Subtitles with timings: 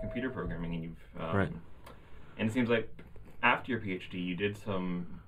[0.00, 1.52] computer programming, and you've um, Right.
[2.38, 2.88] And it seems like
[3.42, 5.20] after your PhD, you did some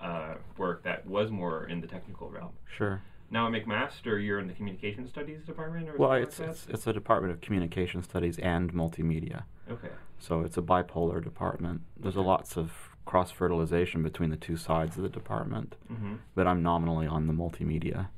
[0.00, 2.52] uh, work that was more in the technical realm.
[2.76, 3.02] Sure.
[3.30, 6.86] Now at McMaster, you're in the communication studies department, or Well, it's, like it's it's
[6.86, 9.88] a department of communication studies and multimedia, okay.
[10.18, 11.80] so it's a bipolar department.
[11.98, 12.72] There's a lots of
[13.06, 17.32] cross fertilization between the two sides of the department, hmm but I'm nominally on the
[17.32, 18.08] multimedia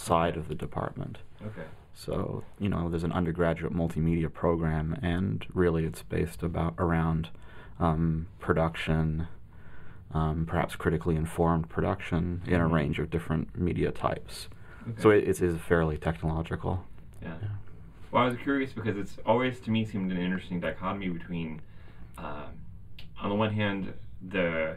[0.00, 1.18] side of the department.
[1.44, 1.66] Okay.
[1.94, 7.30] So you know, there's an undergraduate multimedia program, and really, it's based about around
[7.80, 9.26] um, production,
[10.12, 12.72] um, perhaps critically informed production in a Mhm.
[12.72, 14.48] range of different media types.
[14.88, 15.00] okay.
[15.02, 16.84] So it, it is fairly technological.
[17.22, 17.34] Yeah.
[17.42, 17.48] Yeah.
[18.12, 21.60] Well, I was curious because it's always to me seemed an interesting dichotomy between,
[22.18, 22.44] um,
[23.20, 23.92] on the one hand,
[24.26, 24.76] the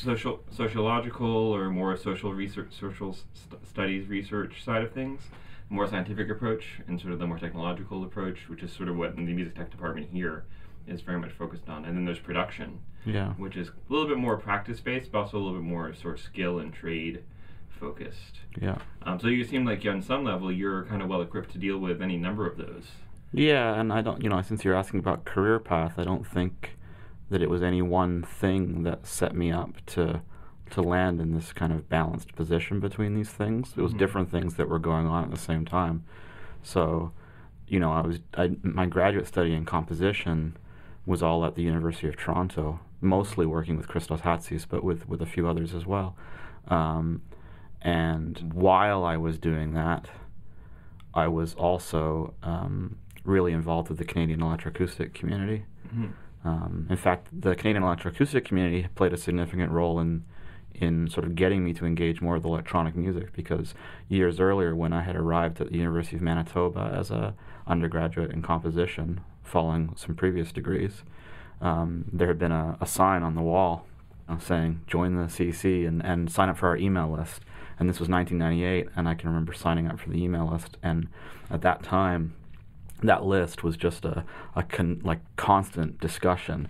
[0.00, 5.22] social sociological or more social research, social st- studies research side of things,
[5.68, 9.14] more scientific approach, and sort of the more technological approach, which is sort of what
[9.16, 10.44] in the music tech department here
[10.86, 11.84] is very much focused on.
[11.84, 13.34] And then there's production, Yeah.
[13.34, 16.14] which is a little bit more practice based, but also a little bit more sort
[16.18, 17.22] of skill and trade
[17.68, 18.40] focused.
[18.60, 18.78] Yeah.
[19.02, 21.78] Um, so you seem like on some level you're kind of well equipped to deal
[21.78, 22.90] with any number of those.
[23.32, 26.76] Yeah, and I don't, you know, since you're asking about career path, I don't think
[27.32, 30.22] that it was any one thing that set me up to
[30.70, 33.74] to land in this kind of balanced position between these things.
[33.76, 33.98] It was Mhm.
[33.98, 36.02] different things that were going on at the same time.
[36.62, 37.12] So,
[37.68, 40.56] you know, I was I, my graduate study in composition
[41.04, 45.20] was all at the University of Toronto, mostly working with Christos Hatzis, but with with
[45.20, 46.16] a few others as well.
[46.68, 47.20] Um,
[47.82, 50.08] and while I was doing that,
[51.12, 55.64] I was also um, really involved with the Canadian electroacoustic community.
[56.44, 60.24] Um, in fact, the Canadian electroacoustic community played a significant role in
[60.74, 63.74] in sort of getting me to engage more with electronic music because
[64.08, 67.34] years earlier, when I had arrived at the University of Manitoba as a
[67.66, 71.02] undergraduate in composition, following some previous degrees,
[71.60, 73.86] um, there had been a, a sign on the wall
[74.28, 77.42] uh, saying "Join the CC" and, and sign up for our email list.
[77.78, 80.76] And this was 1998, and I can remember signing up for the email list.
[80.82, 81.08] And
[81.50, 82.34] at that time,
[83.02, 84.24] that list was just a,
[84.54, 86.68] a con, like constant discussion,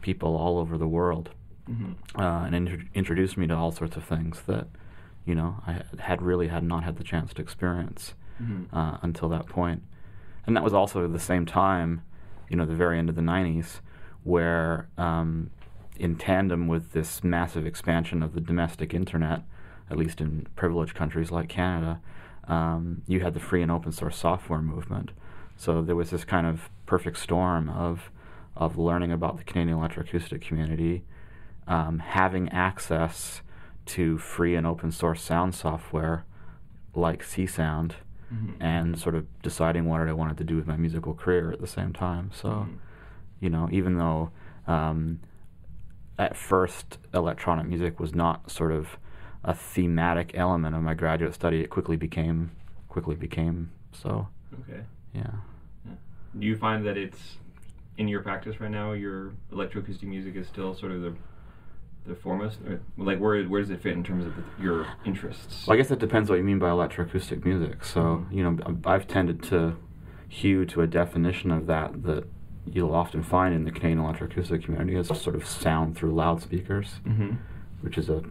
[0.00, 1.30] people all over the world,
[1.66, 4.66] hmm uh, and intro- introduced me to all sorts of things that,
[5.24, 9.28] you know, I had- really had not had the chance to experience hmm uh, until
[9.28, 9.46] that.
[10.46, 12.02] And that was also the same time,
[12.48, 13.80] you know, the very end of the 90s,
[14.24, 15.50] where um,
[15.96, 19.42] in tandem with this massive expansion of the domestic internet,
[19.90, 22.00] at least in privileged countries like Canada,
[22.48, 25.12] um, you had the free and open source software movement.
[25.62, 28.10] So there was this kind of perfect storm of
[28.56, 31.04] of learning about the Canadian electroacoustic community,
[31.68, 33.42] um, having access
[33.86, 36.24] to free and open source sound software
[36.96, 37.92] like Csound,
[38.28, 41.60] hmm and sort of deciding what I wanted to do with my musical career at
[41.60, 42.30] the same time.
[42.32, 42.78] So, Mhm.
[43.38, 44.30] you know, even though
[44.66, 45.20] um,
[46.18, 48.98] at first electronic music was not sort of
[49.44, 52.50] a thematic element of my graduate study, it quickly became
[52.88, 54.26] quickly became so.
[54.60, 54.82] Okay.
[55.14, 55.34] Yeah.
[56.38, 57.36] Do you find that it's
[57.98, 58.92] in your practice right now?
[58.92, 61.14] Your electroacoustic music is still sort of the
[62.04, 62.58] the foremost.
[62.66, 65.66] Or, like where where does it fit in terms of the, your interests?
[65.66, 67.84] Well, I guess it depends what you mean by electroacoustic music.
[67.84, 69.76] So, you know, I've tended to
[70.28, 72.24] hew to a definition of that that
[72.64, 77.34] you'll often find in the Canadian electroacoustic community as sort of sound through loudspeakers, hmm
[77.82, 78.22] which is a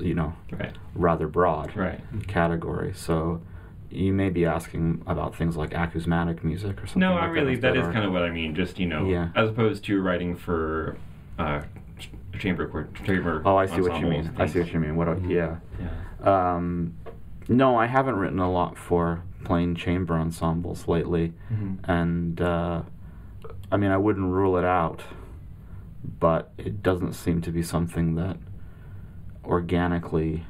[0.00, 0.76] you know, Right.
[0.94, 2.00] rather broad Right.
[2.26, 2.92] category.
[2.94, 3.40] So,
[3.90, 7.00] you may be asking about things like acousmatic music or something.
[7.00, 7.74] No, like I really that.
[7.74, 8.54] that is kind of what I mean.
[8.54, 9.28] Just you know, Yeah.
[9.34, 10.96] as opposed to writing for
[11.38, 11.62] uh,
[12.38, 13.42] chamber chord chamber.
[13.44, 14.26] Oh, I see what you mean.
[14.26, 14.96] and I see what you mean.
[14.96, 15.08] What?
[15.08, 15.30] Mhm.
[15.30, 15.56] Yeah.
[15.80, 16.54] Yeah.
[16.54, 16.94] Um,
[17.48, 21.32] no, I haven't written a lot for plain chamber ensembles lately.
[21.52, 21.78] Mhm.
[21.84, 22.82] and uh,
[23.72, 25.02] I mean, I wouldn't rule it out,
[26.20, 28.36] but it doesn't seem to be something that
[29.44, 30.44] organically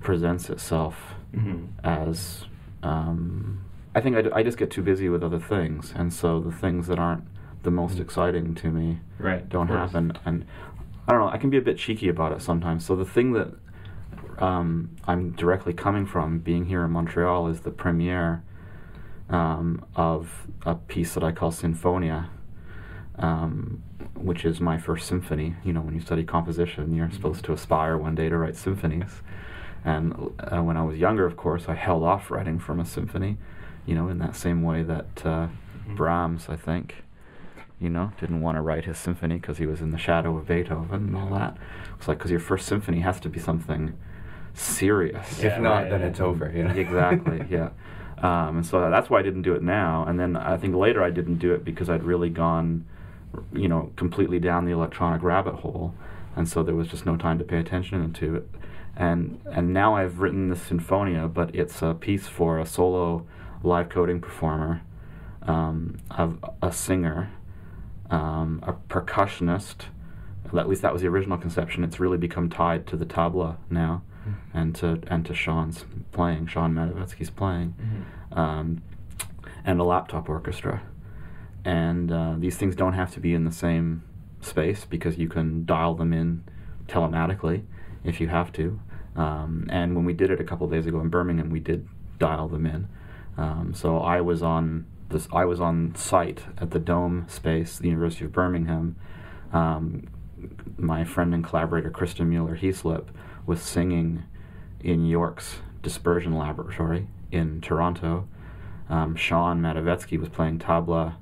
[0.00, 1.68] presents itself Mhm.
[1.84, 2.44] as.
[2.82, 3.60] Um,
[3.94, 6.52] I think I, d- I just get too busy with other things, and so the
[6.52, 7.24] things that aren't
[7.64, 9.48] the most exciting to me Right.
[9.48, 10.12] don't happen.
[10.24, 10.44] And
[11.08, 11.28] I don't know.
[11.28, 12.84] I can be a bit cheeky about it sometimes.
[12.84, 13.48] So the thing that
[14.38, 18.44] um, I'm directly coming from, being here in Montreal, is the premiere
[19.28, 22.28] um, of a piece that I call Sinfonia,
[23.18, 23.82] um,
[24.14, 25.56] which is my first symphony.
[25.64, 29.22] You know, when you study composition, you're supposed to aspire one day to write symphonies.
[29.84, 33.36] And uh, when I was younger, of course, I held off writing from a symphony.
[33.86, 35.48] You know, in that same way that uh,
[35.88, 35.96] Mhm.
[35.96, 37.04] Brahms, I think,
[37.80, 40.46] you know, didn't want to write his symphony because he was in the shadow of
[40.46, 41.56] Beethoven and all that.
[41.96, 43.94] It's like because your first symphony has to be something
[44.54, 45.42] serious.
[45.42, 46.06] If not, right, then yeah.
[46.06, 46.52] it's over.
[46.54, 46.74] You know?
[46.74, 47.44] exactly.
[47.50, 47.70] Yeah.
[48.20, 50.04] Um, and so that's why I didn't do it now.
[50.04, 52.84] And then I think later I didn't do it because I'd really gone,
[53.52, 55.94] you know, completely down the electronic rabbit hole,
[56.34, 58.48] and so there was just no time to pay attention to it.
[58.96, 63.26] And and now I've written the Sinfonia, but it's a piece for a solo
[63.62, 64.82] live coding performer,
[65.42, 67.30] um, of a singer,
[68.10, 69.86] um, a percussionist.
[70.56, 71.84] At least that was the original conception.
[71.84, 74.02] It's really become tied to the tabla now
[74.52, 78.38] and to and to Shawn's playing, Shawn Mativetsky's playing, Mm-hmm.
[78.38, 78.82] um,
[79.64, 80.82] and a laptop orchestra.
[81.64, 84.02] And uh, these things don't have to be in the same
[84.40, 86.44] space because you can dial them in
[86.86, 87.64] telematically
[88.04, 88.80] if you have to.
[89.16, 92.48] Um, and when we did it a couple days ago in Birmingham, we did dial
[92.48, 92.88] them in.
[93.36, 95.28] Um, so I was on this.
[95.32, 98.96] I was on site at the Dome space, the University of Birmingham.
[99.52, 100.08] Um,
[100.76, 103.06] my friend and collaborator Kristin Mueller-Heaslip
[103.46, 104.24] was singing
[104.80, 108.28] in York's dispersion laboratory in Toronto.
[108.88, 111.16] Um, Shawn Mativetsky was playing tabla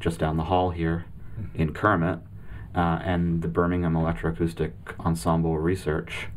[0.00, 1.06] just down the hall here
[1.54, 2.20] in CIRMMT,
[2.78, 4.70] uh, and the Birmingham Electroacoustic
[5.00, 6.28] Ensemble Research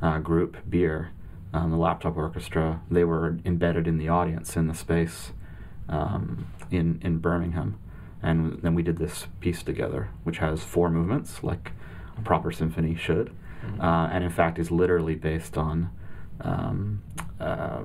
[0.00, 1.10] uh, Group, BEER,
[1.52, 5.32] um, the laptop orchestra, they were embedded in the audience in the space
[5.88, 7.80] um, in, in Birmingham.
[8.22, 11.72] And then we did this piece together, which has four movements, like
[12.16, 13.34] a proper symphony should,
[13.80, 15.90] uh, and in fact is literally based on
[16.42, 17.02] um,
[17.40, 17.82] uh,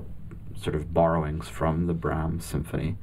[0.56, 2.96] sort of borrowings from the Brahms symphony.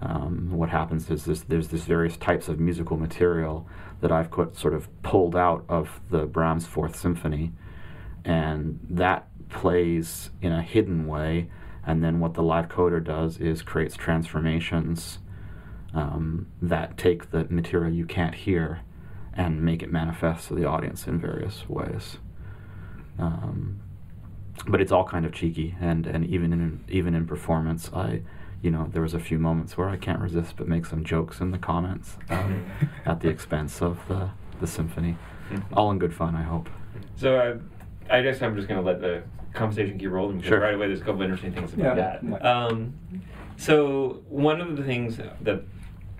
[0.00, 3.66] Um, what happens is this, there's this various types of musical material
[4.00, 7.52] that I've put, sort of pulled out of the Brahms Fourth Symphony,
[8.24, 11.50] and that plays in a hidden way.
[11.84, 15.18] And then what the live coder does is creates transformations
[15.94, 18.80] um, that take the material you can't hear
[19.32, 22.18] and make it manifest to the audience in various ways.
[23.18, 23.80] Um,
[24.66, 28.22] but it's all kind of cheeky, and, and even in even in performance, I,
[28.62, 31.40] you know, there was a few moments where I can't resist but make some jokes
[31.40, 32.64] in the comments um,
[33.06, 35.16] at the expense of the the symphony.
[35.72, 36.68] All in good fun, I hope.
[37.16, 39.22] So uh, I guess I'm just going to let the
[39.54, 40.60] conversation keep rolling because Sure.
[40.60, 42.18] right away there's a couple interesting things about Yeah.
[42.22, 42.44] that.
[42.44, 42.94] Um,
[43.56, 45.62] so one of the things that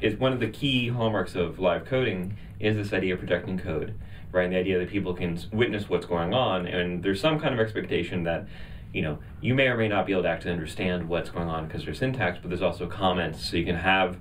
[0.00, 3.94] is one of the key hallmarks of live coding is this idea of projecting code,
[4.30, 4.44] right?
[4.44, 7.58] And the idea that people can witness what's going on, and there's some kind of
[7.60, 8.46] expectation that
[8.92, 11.66] you know you may or may not be able to actually understand what's going on
[11.66, 14.18] because there's syntax, but there's also comments, so you can have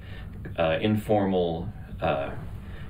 [0.58, 1.69] uh, informal.
[2.02, 2.31] Uh,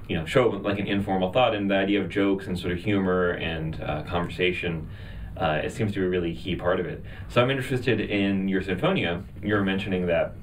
[0.09, 2.79] you know, show like an informal thought, and the idea of jokes and sort of
[2.79, 4.87] humor and uh, conversation,
[5.35, 7.03] uh, it seems to be a really key part of it.
[7.27, 9.23] So I'm interested in your Sinfonia.
[9.43, 10.33] You're mentioning that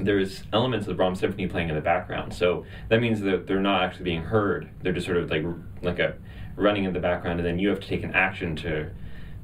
[0.00, 2.32] there's elements of the Brahms Symphony playing in the background.
[2.32, 4.70] So that means that they're not actually being heard.
[4.82, 5.44] They're just sort of like
[5.82, 6.16] like a
[6.56, 8.90] running in the background, and then you have to take an action to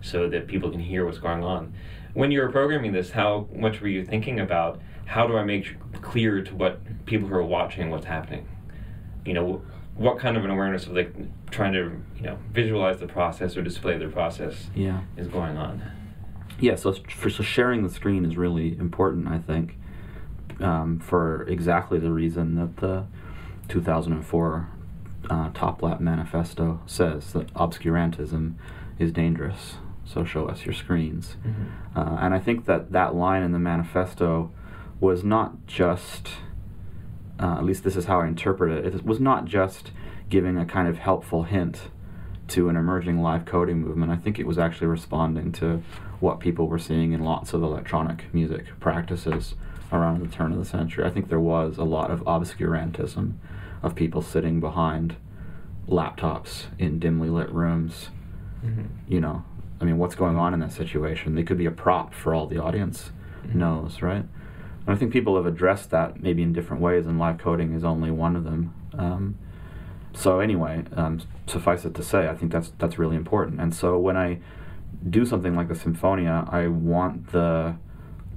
[0.00, 1.72] so that people can hear what's going on.
[2.14, 5.76] When you were programming this, how much were you thinking about how do I make
[6.02, 8.48] clear to what people who are watching what's happening?
[9.24, 9.62] You know,
[9.94, 11.14] what kind of an awareness of like
[11.50, 15.00] trying to you know visualize the process or display the process Yeah.
[15.16, 15.82] is going on?
[16.58, 19.78] Yeah, so, for, so sharing the screen is really important, I think,
[20.60, 23.06] um, for exactly the reason that the
[23.68, 24.68] 2004
[25.30, 28.54] uh, TOPLAP Manifesto says that obscurantism
[28.98, 29.76] is dangerous.
[30.12, 31.36] So show us your screens.
[31.94, 34.50] Uh, and I think that that line in the manifesto
[34.98, 36.30] was not just,
[37.38, 39.92] uh, at least this is how I interpret it, it was not just
[40.28, 41.82] giving a kind of helpful hint
[42.48, 44.10] to an emerging live coding movement.
[44.10, 45.82] I think it was actually responding to
[46.18, 49.54] what people were seeing in lots of electronic music practices
[49.92, 51.04] around the turn of the century.
[51.04, 53.34] I think there was a lot of obscurantism
[53.80, 55.14] of people sitting behind
[55.88, 58.10] laptops in dimly lit rooms
[58.64, 59.10] Mm-hmm.
[59.10, 59.42] you know,
[59.80, 61.34] I mean, what's going on in that situation?
[61.34, 63.12] They could be a prop for all the audience
[63.46, 63.54] Mhm.
[63.54, 64.24] knows, right?
[64.86, 67.84] And I think people have addressed that maybe in different ways, and live coding is
[67.84, 68.72] only one of them.
[68.96, 69.34] Um,
[70.12, 73.60] so anyway, um, suffice it to say, I think that's that's really important.
[73.60, 74.38] And so when I
[75.08, 77.76] do something like the Sinfonia, I want the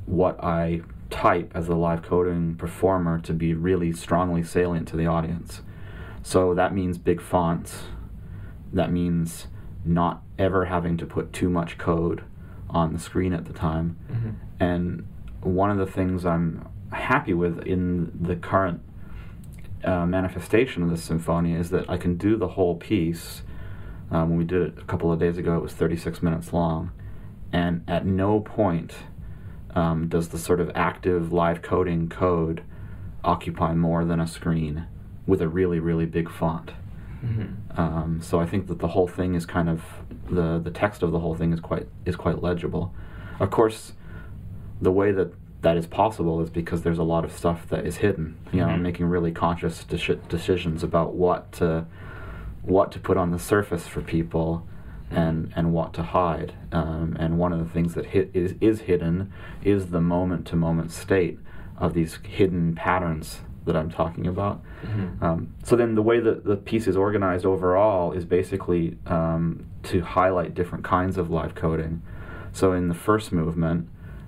[0.06, 5.06] what I type as a live coding performer to be really strongly salient to the
[5.06, 5.62] audience.
[6.22, 7.88] So that means big fonts.
[8.72, 9.48] That means
[9.86, 12.24] not ever having to put too much code
[12.70, 13.98] on the screen at the time.
[14.12, 14.30] Mm-hmm.
[14.60, 15.08] And
[15.42, 18.82] one of the things I'm happy with in the current
[19.84, 23.44] uh, manifestation of the symphony is that I can do the whole piece.
[24.12, 26.92] Um, when we did it a couple of days ago, it was 36 minutes long.
[27.52, 28.94] And at no point
[29.76, 32.64] um, does the sort of active live coding code
[33.24, 34.88] occupy more than a screen
[35.26, 36.72] with a really, really big font.
[37.24, 37.80] Mm-hmm.
[37.80, 39.82] Um, so I think that the whole thing is kind of
[40.30, 42.94] the the text of the whole thing is quite is quite legible.
[43.40, 43.94] Of course,
[44.82, 47.98] the way that that is possible is because there's a lot of stuff that is
[47.98, 48.36] hidden.
[48.52, 48.82] You know, Mhm.
[48.82, 51.86] making really conscious deci- decisions about what to
[52.64, 54.68] what to put on the surface for people
[55.10, 56.54] and and what to hide.
[56.74, 59.32] Um, and one of the things that hit is is hidden
[59.64, 61.40] is the moment to moment state
[61.78, 64.62] of these hidden patterns that I'm talking about.
[64.84, 65.22] Mhm.
[65.22, 70.02] Um, so then the way that the piece is organized overall is basically um, to
[70.02, 72.02] highlight different kinds of live coding.
[72.52, 73.88] So in the first movement,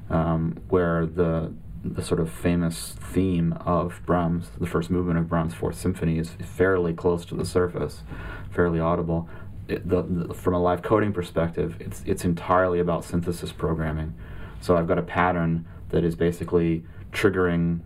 [0.10, 1.52] um, where the
[1.84, 6.32] the sort of famous theme of Brahms, the first movement of Brahms' Fourth Symphony, is
[6.44, 8.02] fairly close to the surface,
[8.50, 9.30] fairly audible.
[9.68, 14.16] It, the, the, from a live coding perspective, it's it's entirely about synthesis programming.
[14.62, 17.82] So I've got a pattern that is basically triggering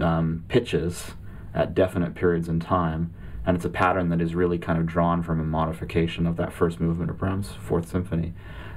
[0.00, 1.12] um, pitches
[1.54, 3.12] at definite periods in time,
[3.46, 6.52] and it's a pattern that is really kind of drawn from a modification of that
[6.52, 8.34] first movement of Brahms' Fourth Symphony.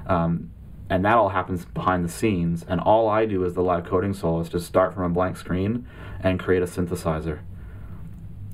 [0.07, 0.51] Um,
[0.89, 4.13] and that all happens behind the scenes, and all I do as the live coding
[4.13, 5.87] soloist is to start from a blank screen
[6.21, 7.39] and create a synthesizer.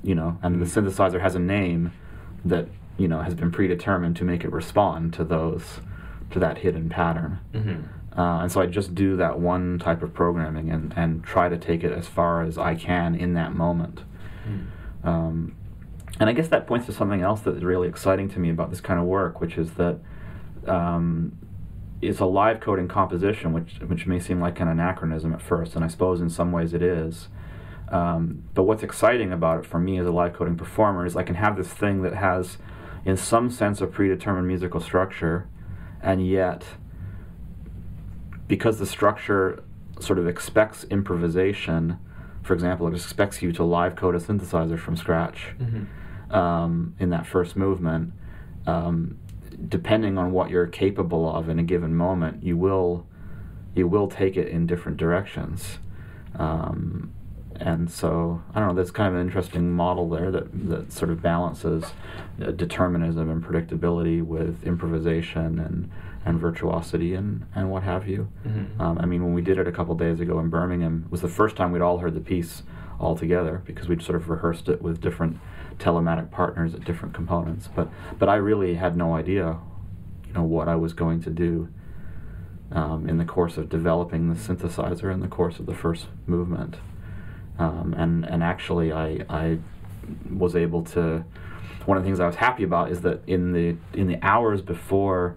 [0.02, 1.92] You know, and the synthesizer has a name
[2.44, 5.80] that you know has been predetermined to make it respond to those
[6.30, 7.40] to that hidden pattern.
[7.52, 7.84] Mhm.
[8.16, 11.56] Uh, and so I just do that one type of programming and, and try to
[11.56, 14.02] take it as far as I can in that moment.
[14.48, 15.06] Mm.
[15.06, 15.56] Um,
[16.18, 18.70] and I guess that points to something else that is really exciting to me about
[18.70, 20.00] this kind of work, which is that
[20.66, 21.38] um,
[22.00, 25.84] it's a live coding composition, which which may seem like an anachronism at first, and
[25.84, 27.28] I suppose in some ways it is.
[27.90, 31.22] Um, but what's exciting about it for me as a live coding performer is I
[31.22, 32.58] can have this thing that has,
[33.04, 35.48] in some sense, a predetermined musical structure,
[36.02, 36.64] and yet,
[38.48, 39.62] because the structure
[40.00, 41.98] sort of expects improvisation,
[42.42, 46.34] for example, it expects you to live code a synthesizer from scratch Mhm.
[46.34, 48.12] um, in that first movement,
[48.66, 49.16] um,
[49.68, 53.04] depending on what you're capable of in a given moment, you will
[53.74, 55.78] you will take it in different directions.
[56.36, 57.10] Um,
[57.60, 58.74] and so I don't know.
[58.74, 61.92] That's kind of an interesting model there that that sort of balances
[62.42, 65.90] uh, determinism and predictability with improvisation and
[66.28, 68.28] and virtuosity and and what have you.
[68.46, 68.80] Mhm.
[68.80, 71.22] Um, I mean, when we did it a couple days ago in Birmingham, it was
[71.22, 72.62] the first time we'd all heard the piece
[73.00, 75.38] all together because we'd sort of rehearsed it with different
[75.78, 77.68] telematic partners at different components.
[77.74, 79.56] But but I really had no idea,
[80.26, 81.68] you know, what I was going to do
[82.72, 86.76] um, in the course of developing the synthesizer in the course of the first movement.
[87.58, 89.58] Um, and and actually, I I
[90.30, 91.24] was able to.
[91.86, 94.60] One of the things I was happy about is that in the in the hours
[94.60, 95.36] before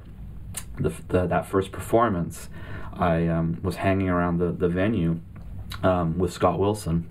[0.79, 2.49] the, the that first performance,
[2.93, 5.19] I um, was hanging around the the venue
[5.83, 7.09] um, with Scott Wilson,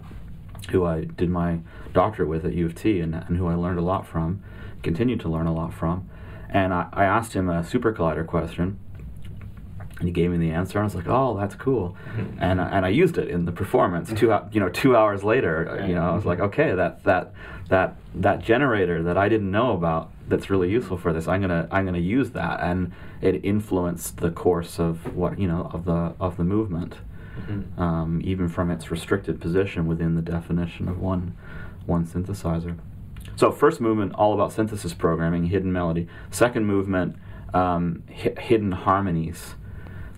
[0.71, 1.61] who I did my
[1.93, 4.43] doctorate with at U of T, and, and who I learned a lot from,
[4.83, 6.09] continued to learn a lot from,
[6.49, 8.79] and I, I asked him a SuperCollider question.
[9.99, 10.79] And he gave me the answer.
[10.79, 12.39] and I was like, "Oh, that's cool," Mhm.
[12.41, 14.11] and I- and I used it in the performance.
[14.11, 17.35] Two you know, two hours later, you know, I was like, "Okay, that that
[17.69, 21.29] that that generator that I didn't know about that's really useful for this.
[21.29, 25.71] I'm gonna I'm gonna use that." And it influenced the course of what you know
[25.75, 26.97] of the of the movement,
[27.49, 27.79] Mhm.
[27.79, 31.35] um, even from its restricted position within the definition of one
[31.87, 32.77] one synthesizer.
[33.37, 36.09] So first movement all about synthesis programming, hidden melody.
[36.31, 37.17] Second movement,
[37.55, 39.55] um, hi- hidden harmonies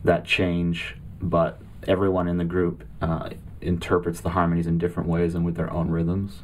[0.05, 5.45] that change, but everyone in the group uh, interprets the harmonies in different ways and
[5.45, 6.43] with their own rhythms.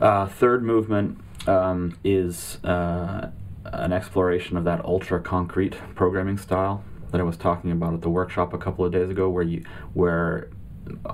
[0.00, 3.30] Uh, third movement um, is uh,
[3.64, 8.08] an exploration of that ultra concrete programming style that I was talking about at the
[8.10, 10.48] workshop a couple of days ago, where you where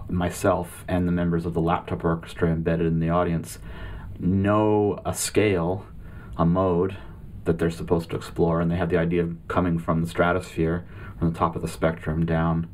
[0.08, 3.58] myself and the members of the laptop orchestra embedded in the audience
[4.18, 5.86] know a scale,
[6.36, 6.96] a mode
[7.44, 10.84] that they're supposed to explore, and they have the idea of coming from the stratosphere,
[11.18, 12.68] from the top of the spectrum down,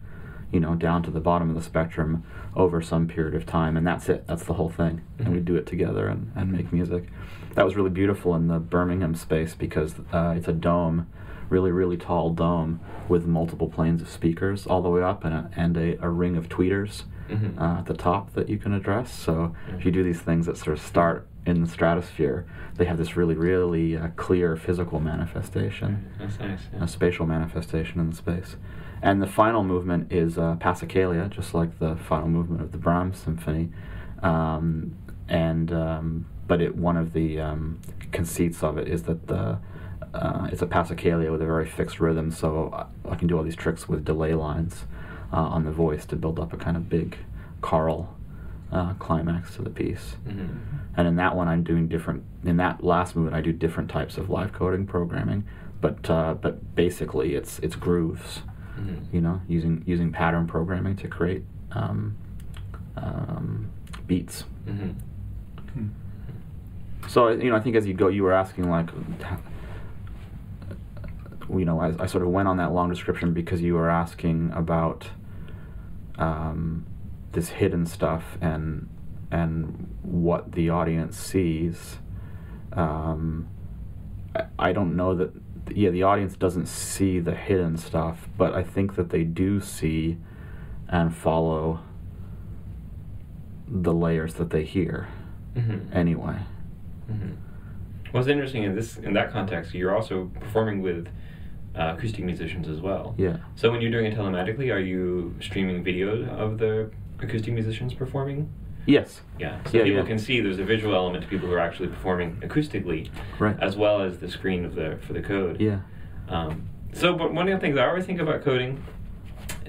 [0.52, 2.22] you know, down to the bottom of the spectrum
[2.56, 4.26] over some period of time, and that's it.
[4.26, 5.44] That's the whole thing, and we Mhm.
[5.44, 7.04] do it together and, and make music.
[7.54, 11.06] That was really beautiful in the Birmingham space because uh, it's a dome,
[11.50, 15.50] really really tall dome with multiple planes of speakers all the way up and a,
[15.56, 17.58] and a, a ring of tweeters Mhm.
[17.60, 19.10] uh, at the top that you can address.
[19.12, 19.74] So Yeah.
[19.76, 22.44] if you do these things that sort of start in the stratosphere,
[22.76, 26.68] they have this really, really uh, clear physical manifestation, That's nice.
[26.72, 26.84] yeah.
[26.84, 28.56] a spatial manifestation in the space.
[29.02, 33.18] And the final movement is uh, Passacaglia, just like the final movement of the Brahms
[33.18, 33.70] symphony.
[34.22, 34.96] Um,
[35.28, 37.80] and um, but it one of the um,
[38.12, 39.58] conceits of it is that the
[40.14, 43.44] uh, it's a passacaglia with a very fixed rhythm, so I, I can do all
[43.44, 44.86] these tricks with delay lines
[45.32, 47.18] uh, on the voice to build up a kind of big
[47.60, 48.16] choral
[48.72, 50.16] uh, climax to the piece.
[50.26, 50.48] Mhm.
[50.96, 52.24] And in that one, I'm doing different.
[52.44, 55.44] In that last movement, I do different types of live coding programming,
[55.80, 58.42] but uh, but basically, it's it's grooves.
[58.78, 59.12] Mhm.
[59.12, 62.14] You know, using using pattern programming to create um,
[62.96, 63.68] um,
[64.06, 64.44] beats.
[64.66, 64.94] Mhm.
[65.74, 65.86] Hmm.
[67.08, 68.90] So you know, I think as you go, you were asking like,
[71.50, 74.52] you know, I, I sort of went on that long description because you were asking
[74.54, 75.08] about
[76.18, 76.84] um,
[77.32, 78.88] this hidden stuff and
[79.30, 81.98] and what the audience sees.
[82.72, 83.48] Um,
[84.34, 85.32] I, I don't know that.
[85.76, 90.16] Yeah, the audience doesn't see the hidden stuff, but I think that they do see
[90.88, 91.80] and follow
[93.66, 95.08] the layers that they hear
[95.54, 95.94] Mhm.
[95.94, 96.36] anyway.
[97.10, 97.32] Mhm.
[98.12, 101.08] What's interesting in this in that context, you're also performing with
[101.74, 103.14] uh, acoustic musicians as well.
[103.18, 103.36] Yeah.
[103.54, 108.48] So when you're doing it telematically, are you streaming video of the acoustic musicians performing?
[108.88, 109.20] Yes.
[109.38, 109.62] Yeah.
[109.64, 110.06] So Yeah, people yeah.
[110.06, 113.54] can see there's a visual element to people who are actually performing acoustically, Right.
[113.60, 115.60] as well as the screen of the for the code.
[115.60, 115.80] Yeah.
[116.30, 116.62] Um,
[116.94, 118.82] so, but one of the things I always think about coding,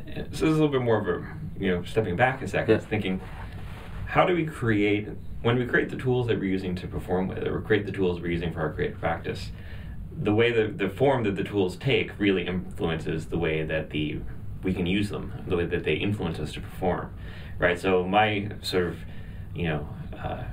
[0.06, 1.28] so this is a little bit more of a,
[1.60, 2.80] you know, stepping back a second, Yeah.
[2.80, 3.20] thinking,
[4.06, 5.10] how do we create,
[5.42, 8.22] when we create the tools that we're using to perform with, or create the tools
[8.22, 9.52] we're using for our creative practice,
[10.22, 14.20] the way that the form that the tools take really influences the way that the
[14.64, 17.10] we can use them, the way that they influence us to perform,
[17.60, 17.78] right?
[17.78, 18.98] So my sort of,
[19.54, 20.44] you know, uh,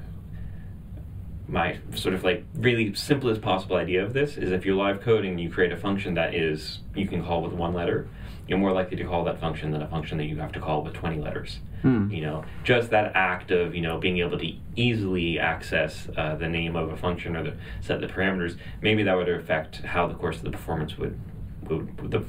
[1.48, 5.38] my sort of like really simplest possible idea of this is if you're live coding,
[5.38, 8.08] you create a function that is you can call with one letter.
[8.48, 10.82] You're more likely to call that function than a function that you have to call
[10.82, 11.58] with 20 letters.
[11.82, 12.10] Hmm.
[12.10, 16.48] You know, just that act of you know being able to easily access uh, the
[16.48, 20.14] name of a function or the set the parameters, maybe that would affect how the
[20.14, 21.18] course of the performance would
[21.68, 22.24] would the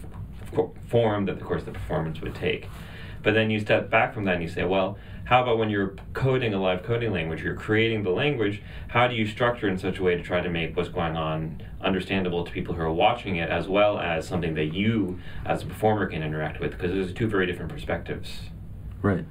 [0.87, 2.67] form that the course of the performance would take.
[3.27, 5.97] But then you step back from that and you say, well, how about when you're
[6.13, 9.99] coding a live coding language, you're creating the language, how do you structure in such
[9.99, 13.35] a way to try to make what's going on understandable to people who are watching
[13.35, 16.71] it, as well as something that you, as a performer, can interact with?
[16.71, 18.43] Because those are two very different perspectives.
[19.01, 19.25] Right.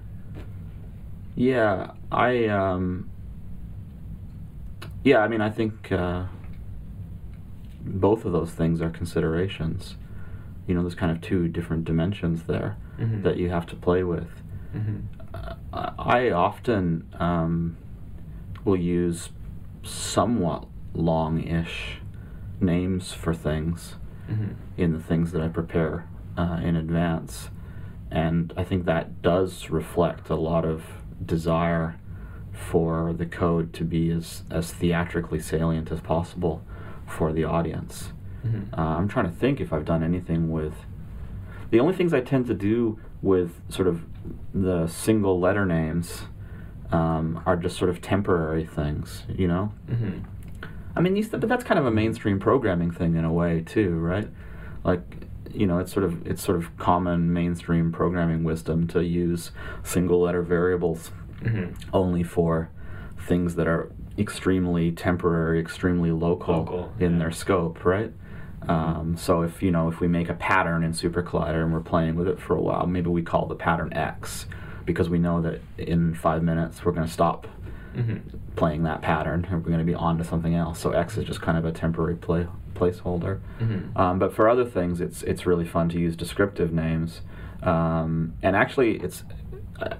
[1.34, 3.08] Yeah, I um
[5.04, 6.26] Yeah, I mean I think uh
[7.80, 9.96] both of those things are considerations.
[10.66, 13.22] You know, there's kind of two different dimensions there Mhm.
[13.22, 14.28] that you have to play with.
[14.74, 14.96] Mm-hmm.
[15.34, 15.54] Uh,
[15.98, 17.76] I I often um,
[18.64, 19.30] will use
[19.82, 21.98] somewhat long-ish
[22.60, 23.96] names for things
[24.30, 24.52] Mm-hmm.
[24.76, 27.50] in the things that I prepare uh, in advance.
[28.10, 30.82] And I think that does reflect a lot of
[31.24, 31.94] desire
[32.52, 36.62] for the code to be as, as theatrically salient as possible
[37.06, 38.12] for the audience.
[38.46, 38.78] Mm-hmm.
[38.80, 40.74] Uh, I'm trying to think if I've done anything with.
[41.70, 44.02] The only things I tend to do with sort of
[44.54, 46.22] the single letter names
[46.92, 49.72] um, are just sort of temporary things, you know?
[49.90, 50.20] Mm-hmm.
[50.94, 53.90] I mean, these, but that's kind of a mainstream programming thing in a way too,
[53.98, 54.28] right?
[54.84, 55.02] Like,
[55.52, 59.50] you know, it's sort of it's sort of common mainstream programming wisdom to use
[59.82, 61.10] single letter variables
[61.42, 61.90] Mm-hmm.
[61.92, 62.70] only for
[63.28, 67.18] things that are extremely temporary, extremely local, Local, in yeah.
[67.18, 68.10] their scope, right?
[68.68, 72.16] Um, so if you know if we make a pattern in SuperCollider and we're playing
[72.16, 74.46] with it for a while, maybe we call the pattern X
[74.84, 77.46] because we know that in five minutes we're going to stop
[77.96, 78.36] Mm-hmm.
[78.56, 80.78] playing that pattern and we're going to be on to something else.
[80.78, 83.40] So X is just kind of a temporary play, placeholder.
[83.58, 83.96] Mm-hmm.
[83.96, 87.22] Um, but for other things, it's it's really fun to use descriptive names.
[87.62, 89.24] Um, and actually, it's
[89.80, 89.94] uh,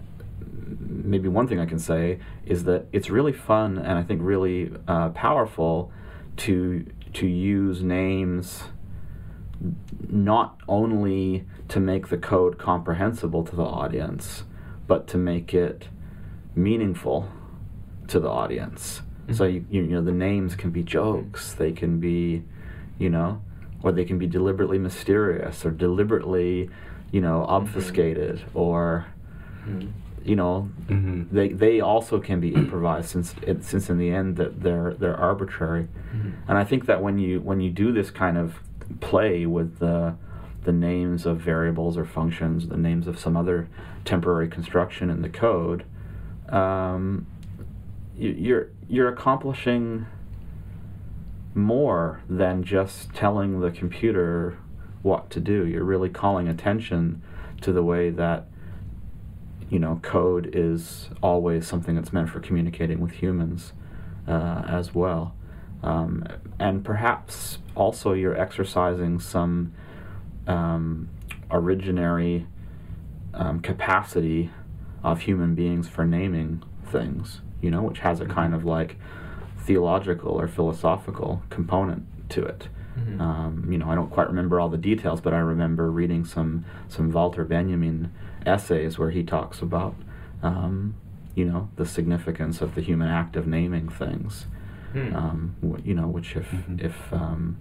[0.78, 4.70] maybe one thing I can say is that it's really fun and I think really
[4.86, 5.90] uh, powerful
[6.38, 6.84] to
[7.16, 8.64] to use names
[10.08, 14.44] not only to make the code comprehensible to the audience,
[14.86, 15.88] but to make it
[16.54, 17.28] meaningful
[18.08, 19.02] to the audience.
[19.32, 22.44] So you, you know the names can be jokes, they can be,
[22.98, 23.42] you know,
[23.82, 26.70] or they can be deliberately mysterious or deliberately,
[27.10, 29.06] you know, obfuscated or
[29.68, 29.88] Mm-hmm.
[30.26, 31.30] You know Mhm.
[31.30, 35.16] they they also can be improvised since it, since in the end that they're they're
[35.16, 36.30] arbitrary Mm-hmm.
[36.48, 38.60] and I think that when you when you do this kind of
[39.00, 40.14] play with the
[40.64, 43.68] the names of variables or functions the names of some other
[44.04, 45.84] temporary construction in the code
[46.48, 47.26] um,
[48.16, 50.06] you, you're you're accomplishing
[51.54, 54.58] more than just telling the computer
[55.02, 57.22] what to do you're really calling attention
[57.60, 58.46] to the way that
[59.68, 63.72] you know, code is always something that's meant for communicating with humans
[64.28, 65.34] uh, as well.
[65.82, 66.26] Um,
[66.58, 69.72] and perhaps also you're exercising some
[70.46, 71.08] um,
[71.50, 72.46] originary
[73.34, 74.50] um, capacity
[75.02, 78.96] of human beings for naming things, you know, which has a kind of like
[79.58, 82.68] theological or philosophical component to it.
[82.98, 83.20] Mm-hmm.
[83.20, 86.64] Um, you know, I don't quite remember all the details, but I remember reading some
[86.88, 88.12] some Walter Benjamin
[88.46, 89.94] essays where he talks about,
[90.42, 90.94] um,
[91.34, 94.46] you know, the significance of the human act of naming things.
[94.92, 95.14] Hmm.
[95.14, 96.84] Um, you know, which if mm-hmm.
[96.84, 97.58] if um,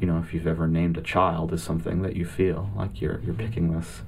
[0.00, 3.20] you know if you've ever named a child is something that you feel like you're
[3.20, 4.02] you're picking this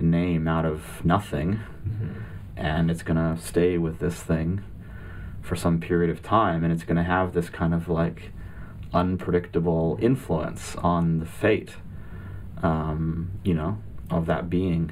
[0.00, 2.20] name out of nothing, mm-hmm.
[2.56, 4.64] and it's gonna stay with this thing
[5.42, 8.32] for some period of time, and it's gonna have this kind of like
[8.92, 11.76] unpredictable influence on the fate,
[12.62, 13.78] um, you know,
[14.10, 14.90] of that being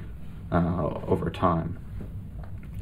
[0.51, 1.79] uh, over time.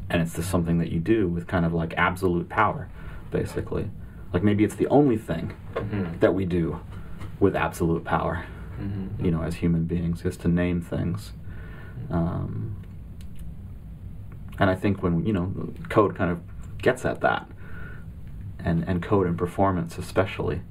[0.09, 2.89] And it's just something that you do with kind of like absolute power,
[3.31, 3.89] basically.
[4.33, 6.19] Like maybe it's the only thing mm-hmm.
[6.19, 6.79] that we do
[7.39, 8.45] with absolute power,
[8.79, 9.25] mm-hmm.
[9.25, 11.31] you know, as human beings, is to name things.
[12.09, 12.75] Um,
[14.59, 16.39] and I think when, you know, code kind of
[16.77, 17.47] gets at that,
[18.65, 20.61] and, and code and performance especially.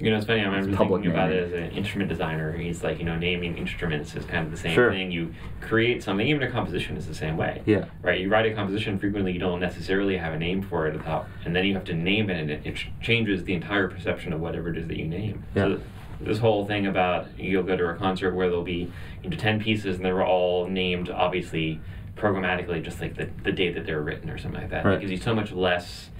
[0.00, 0.40] You know, it's funny.
[0.40, 2.52] I remember thinking about it as an instrument designer.
[2.52, 4.92] He's like, you know, naming instruments is kind of the same sure.
[4.92, 5.10] thing.
[5.10, 7.62] You create something, even a composition is the same way.
[7.66, 7.86] Yeah.
[8.02, 8.20] Right.
[8.20, 9.32] You write a composition frequently.
[9.32, 11.84] You don't necessarily have a name for it at the top, and then you have
[11.84, 14.96] to name it, and it, it changes the entire perception of whatever it is that
[14.96, 15.44] you name.
[15.56, 15.62] Yeah.
[15.62, 15.80] So
[16.20, 18.92] this whole thing about you'll go to a concert where there'll be
[19.24, 21.80] you know, ten pieces, and they're all named obviously
[22.16, 24.84] programmatically, just like the the date that they're written or something like that.
[24.84, 24.94] Right.
[24.94, 26.10] It gives you so much less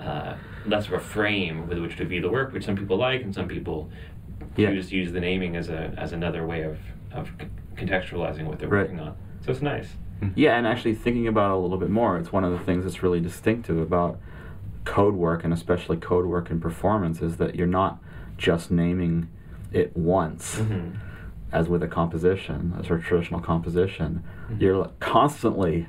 [0.00, 0.34] uh,
[0.66, 3.34] less of a frame with which to view the work, which some people like and
[3.34, 3.90] some people
[4.56, 4.70] yeah.
[4.70, 6.78] choose use the naming as a as another way of
[7.12, 7.30] of
[7.74, 8.82] contextualizing what they're right.
[8.82, 9.16] working on.
[9.44, 9.88] So it's nice.
[10.20, 10.38] Mm-hmm.
[10.38, 12.84] Yeah, and actually thinking about it a little bit more, it's one of the things
[12.84, 14.20] that's really distinctive about
[14.84, 17.98] code work and especially code work and performance is that you're not
[18.36, 19.28] just naming
[19.72, 20.56] it once.
[20.56, 20.96] Mm-hmm.
[21.52, 24.62] As with a composition, as a traditional composition, mm-hmm.
[24.62, 25.88] you're constantly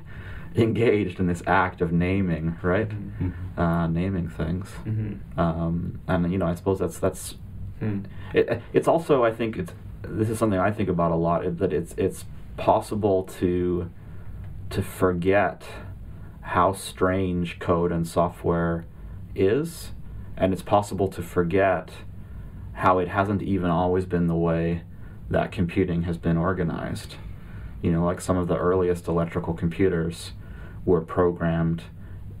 [0.56, 2.88] engaged in this act of naming, right?
[2.88, 3.60] Mm-hmm.
[3.60, 5.38] Uh, naming things, mm-hmm.
[5.38, 7.36] um, and you know, I suppose that's that's.
[7.80, 8.04] Mm.
[8.32, 11.58] It, it's also, I think, it's this is something I think about a lot.
[11.58, 12.24] That it's it's
[12.56, 13.90] possible to
[14.70, 15.64] to forget
[16.42, 18.86] how strange code and software
[19.34, 19.92] is,
[20.36, 21.90] and it's possible to forget
[22.74, 24.82] how it hasn't even always been the way
[25.30, 27.16] that computing has been organized.
[27.80, 30.32] You know, like some of the earliest electrical computers
[30.84, 31.82] were programmed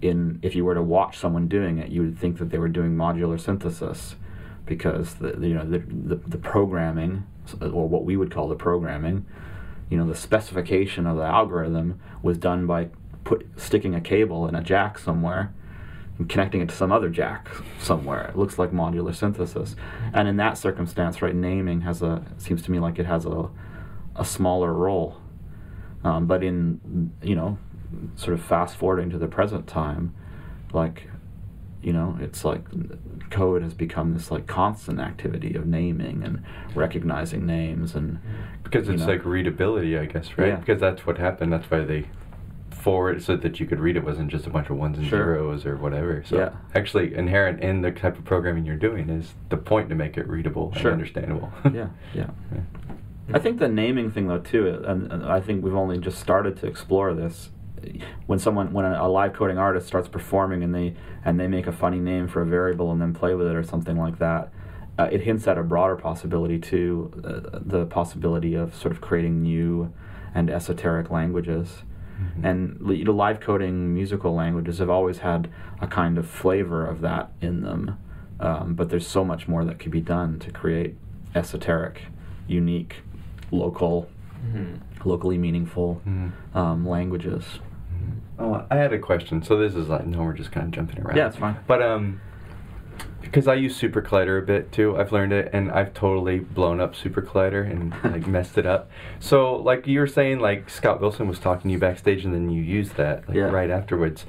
[0.00, 2.68] in if you were to watch someone doing it you would think that they were
[2.68, 4.16] doing modular synthesis
[4.66, 7.24] because the, you know the, the, the programming
[7.60, 9.24] or what we would call the programming
[9.90, 12.88] you know the specification of the algorithm was done by
[13.24, 15.52] put sticking a cable in a jack somewhere
[16.18, 17.48] and connecting it to some other jack
[17.80, 18.28] somewhere.
[18.28, 19.76] It looks like modular synthesis.
[20.12, 23.48] And in that circumstance right naming has a seems to me like it has a
[24.16, 25.16] a smaller role.
[26.04, 27.58] Um, but in you know
[28.16, 30.14] sort of fast forwarding to the present time,
[30.72, 31.08] like,
[31.82, 32.64] you know, it's like
[33.30, 38.18] code has become this like constant activity of naming and recognizing names and
[38.62, 39.08] because it's know.
[39.08, 40.48] like readability, I guess, right?
[40.48, 40.56] Yeah.
[40.56, 41.52] Because that's what happened.
[41.52, 42.06] That's why they
[42.82, 45.36] forward so that you could read it wasn't just a bunch of ones and sure.
[45.36, 46.22] zeros or whatever.
[46.26, 46.50] So yeah.
[46.74, 50.26] actually inherent in the type of programming you're doing is the point to make it
[50.28, 50.90] readable sure.
[50.90, 51.52] and understandable.
[51.72, 52.30] yeah, yeah.
[52.52, 52.60] yeah.
[53.32, 56.56] I think the naming thing though too, and, and I think we've only just started
[56.58, 57.50] to explore this
[58.26, 61.72] when someone when a, live coding artist starts performing and they and they make a
[61.72, 64.50] funny name for a variable and then play with it or something like that
[64.98, 69.42] uh, it hints at a broader possibility too uh, the possibility of sort of creating
[69.42, 69.92] new
[70.34, 71.82] and esoteric languages
[72.20, 72.44] mm-hmm.
[72.44, 77.00] and you know, live coding musical languages have always had a kind of flavor of
[77.00, 77.98] that in them
[78.40, 80.96] um, but there's so much more that could be done to create
[81.34, 82.02] esoteric
[82.46, 82.96] unique
[83.50, 84.08] local
[84.44, 85.08] mm-hmm.
[85.08, 86.56] locally meaningful mm-hmm.
[86.56, 87.60] um, languages
[88.38, 89.42] Oh, I had a question.
[89.42, 91.16] So this is like, no, we're just kind of jumping around.
[91.16, 91.56] Yeah, it's fine.
[91.66, 92.20] But um,
[93.20, 96.94] because I use SuperCollider a bit too, I've learned it, and I've totally blown up
[96.94, 98.90] SuperCollider and like messed it up.
[99.20, 102.50] So like you were saying, like Scott Wilson was talking to you backstage, and then
[102.50, 103.44] you used that like, yeah.
[103.44, 104.26] right afterwards.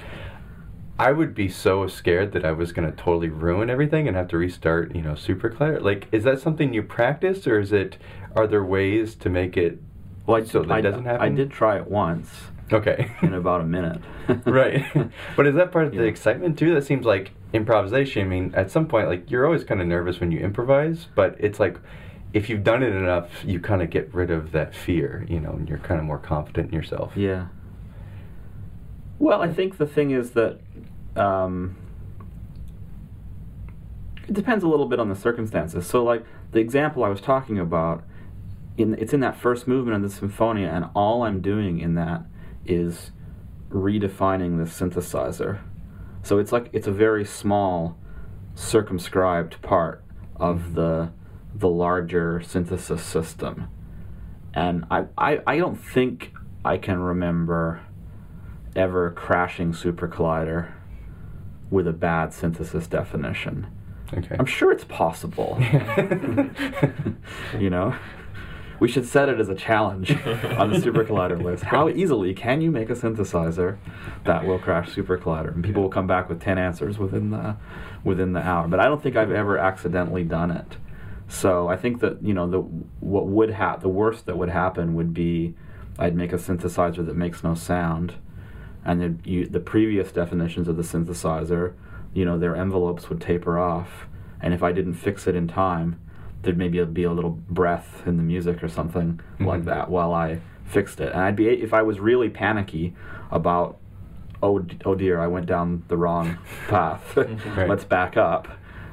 [0.99, 4.37] I would be so scared that I was gonna totally ruin everything and have to
[4.37, 5.81] restart, you know, SuperCollider.
[5.81, 7.97] Like, is that something you practice, or is it?
[8.35, 9.79] Are there ways to make it
[10.25, 11.21] well, I, so that I, doesn't happen?
[11.21, 12.29] I did try it once
[12.73, 13.11] Okay.
[13.21, 14.01] in about a minute.
[14.45, 14.83] right.
[15.35, 16.01] But is that part of yeah.
[16.01, 16.73] the excitement too?
[16.73, 18.23] That seems like improvisation.
[18.23, 21.35] I mean, at some point, like you're always kind of nervous when you improvise, but
[21.39, 21.77] it's like
[22.33, 25.51] if you've done it enough, you kind of get rid of that fear, you know,
[25.51, 27.15] and you're kind of more confident in yourself.
[27.15, 27.47] Yeah.
[29.19, 30.59] Well, I think the thing is that
[31.15, 31.77] um,
[34.27, 35.85] it depends a little bit on the circumstances.
[35.85, 38.03] So, like the example I was talking about,
[38.77, 42.23] in it's in that first movement of the Sinfonia, and all I'm doing in that
[42.65, 43.11] is
[43.69, 45.59] redefining the synthesizer.
[46.21, 47.97] So it's like it's a very small,
[48.55, 50.03] circumscribed part
[50.35, 51.11] of the
[51.55, 53.67] the larger synthesis system.
[54.53, 57.81] And I, I, I don't think I can remember
[58.75, 60.71] ever crashing SuperCollider
[61.69, 63.67] with a bad synthesis definition.
[64.13, 64.35] Okay.
[64.37, 65.57] I'm sure it's possible.
[67.59, 67.95] you know?
[68.79, 70.11] We should set it as a challenge
[70.57, 71.63] on the SuperCollider list.
[71.63, 73.77] How easily can you make a synthesizer
[74.25, 75.53] that will crash SuperCollider?
[75.53, 77.55] And people will come back with 10 answers within the
[78.03, 78.67] within the hour.
[78.67, 80.77] But I don't think I've ever accidentally done it.
[81.27, 82.59] So I think that, you know, the
[82.99, 85.55] what would ha- the worst that would happen would be
[85.97, 88.15] I'd make a synthesizer that makes no sound
[88.85, 91.73] and then you, the previous definitions of the synthesizer,
[92.13, 94.07] you know, their envelopes would taper off,
[94.41, 95.99] and if I didn't fix it in time,
[96.43, 99.65] there'd maybe be a little breath in the music or something like Mhm.
[99.65, 101.11] that while I fixed it.
[101.13, 102.93] And I'd be if I was really panicky
[103.31, 103.77] about,
[104.41, 107.17] oh, oh dear, I went down the wrong path.
[107.17, 107.67] Right.
[107.69, 108.47] Let's back up.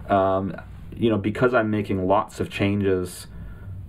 [0.09, 0.55] Um,
[0.97, 3.27] you know, because I'm making lots of changes,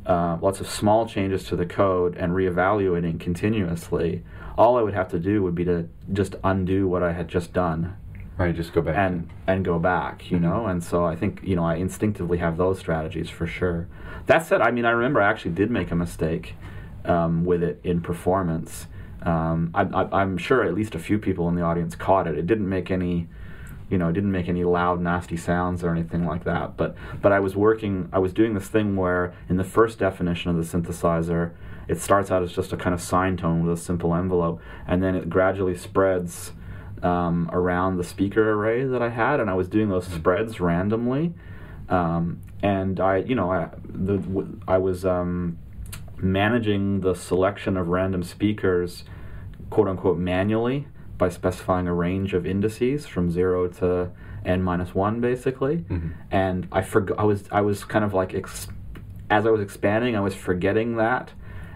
[0.05, 4.23] uh, lots of small changes to the code and reevaluating continuously,
[4.57, 7.53] all I would have to do would be to just undo what I had just
[7.53, 7.95] done
[8.41, 8.55] right.
[8.55, 8.95] Just go back.
[8.97, 10.41] and and go back, you Mhm.
[10.41, 10.65] know.
[10.67, 13.87] And so I think you know I instinctively have those strategies for sure.
[14.27, 16.55] That said, I mean I remember I actually did make a mistake
[17.05, 18.87] um, with it in performance.
[19.23, 22.37] Um, I, I, I'm sure at least a few people in the audience caught it.
[22.37, 23.27] It didn't make any,
[23.89, 26.77] you know, it didn't make any loud, nasty sounds or anything like that.
[26.77, 30.51] But but I was working, I was doing this thing where in the first definition
[30.51, 31.51] of the synthesizer,
[31.87, 35.01] it starts out as just a kind of sine tone with a simple envelope, and
[35.03, 36.53] then it gradually spreads
[37.03, 41.33] um, around the speaker array that I had, and I was doing those spreads randomly.
[41.89, 45.57] Um, and I, you know, I, the, w- I was um,
[46.17, 49.03] managing the selection of random speakers,
[49.69, 50.87] quote unquote, manually
[51.17, 54.11] by specifying a range of indices from zero to
[54.45, 55.77] n minus one, basically.
[55.89, 56.11] Mhm.
[56.31, 57.19] And I forgot.
[57.19, 58.67] I was I was kind of like ex-
[59.29, 61.31] as I was expanding, I was forgetting that.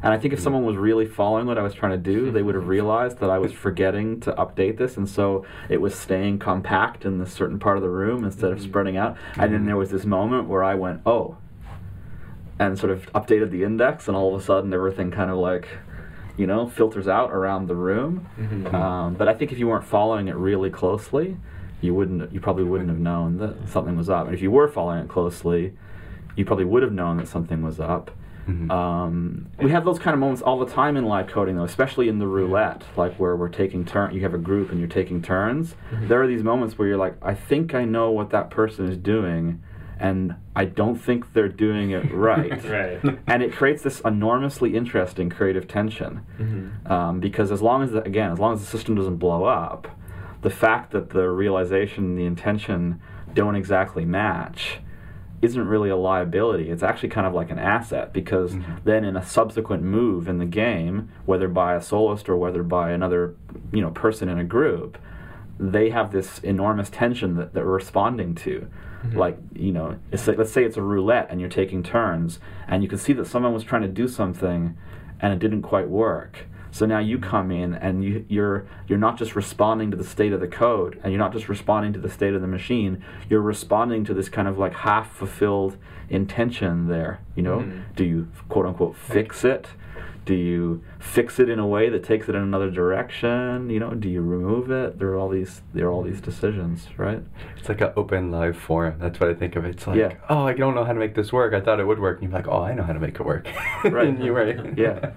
[0.06, 2.44] And I think if someone was really following what I was trying to do, they
[2.44, 6.38] would have realized that I was forgetting to update this, and so it was staying
[6.38, 8.64] compact in this certain part of the room instead of Mhm.
[8.64, 9.18] spreading out.
[9.38, 11.38] And then there was this moment where I went, "Oh,"
[12.60, 15.68] and sort of updated the index, and all of a sudden everything kind of like,
[16.38, 18.28] you know, filters out around the room.
[18.40, 18.72] Mhm.
[18.74, 21.38] Um, but I think if you weren't following it really closely,
[21.82, 22.32] you wouldn't.
[22.32, 24.28] You probably wouldn't have known that something was up.
[24.28, 25.74] And if you were following it closely,
[26.36, 28.12] you probably would have known that something was up.
[28.48, 28.70] Mhm.
[28.72, 32.10] Um, we have those kind of moments all the time in live coding, though, especially
[32.10, 34.14] in the roulette, like where we're taking turn.
[34.14, 35.76] You have a group and you're taking turns.
[35.92, 36.08] Mhm.
[36.08, 38.98] There are these moments where you're like, I think I know what that person is
[38.98, 39.62] doing,
[40.00, 42.52] and I don't think they're doing it right.
[42.70, 43.20] Right.
[43.28, 46.92] And it creates this enormously interesting creative tension Mhm.
[46.92, 49.88] um, because as long as the, again as long as the system doesn't blow up
[50.42, 53.00] the fact that the realization and the intention
[53.34, 54.80] don't exactly match
[55.46, 58.64] isn't really a liability it's actually kind of like an asset because Mhm.
[58.84, 62.92] then in a subsequent move in the game whether by a soloist or whether by
[62.92, 63.36] another
[63.72, 64.98] you know person in a group
[65.60, 68.68] they have this enormous tension that they're responding to
[69.06, 69.16] Mhm.
[69.16, 72.82] like you know it's like, let's say it's a roulette and you're taking turns and
[72.84, 74.76] you can see that someone was trying to do something
[75.22, 79.18] and it didn't quite work so now you come in and you, you're you're not
[79.18, 82.10] just responding to the state of the code and you're not just responding to the
[82.10, 85.78] state of the machine you're responding to this kind of like half fulfilled
[86.10, 87.82] intention there you know Mhm.
[87.96, 89.68] do you quote unquote fix it
[90.26, 93.92] do you fix it in a way that takes it in another direction you know
[93.92, 97.22] do you remove it there are all these there are all these decisions right
[97.58, 98.96] It's like an open live forum.
[99.00, 99.66] That's what I think of.
[99.66, 99.70] it.
[99.76, 100.14] It's like, Yeah.
[100.30, 101.52] oh, I don't know how to make this work.
[101.54, 102.22] I thought it would work.
[102.22, 103.48] And you're like, oh, I know how to make it work.
[103.84, 104.08] Right.
[104.10, 104.78] and you're right.
[104.78, 105.12] Yeah.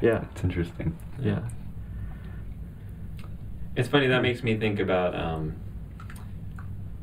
[0.00, 0.24] Yeah.
[0.32, 0.96] It's interesting.
[1.20, 1.40] Yeah.
[3.76, 5.14] It's funny that makes me think about.
[5.14, 5.56] Um,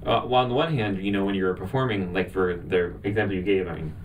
[0.06, 3.36] uh, well, on the one hand, you know, when you're performing, like for the example
[3.36, 3.96] you gave, I mean,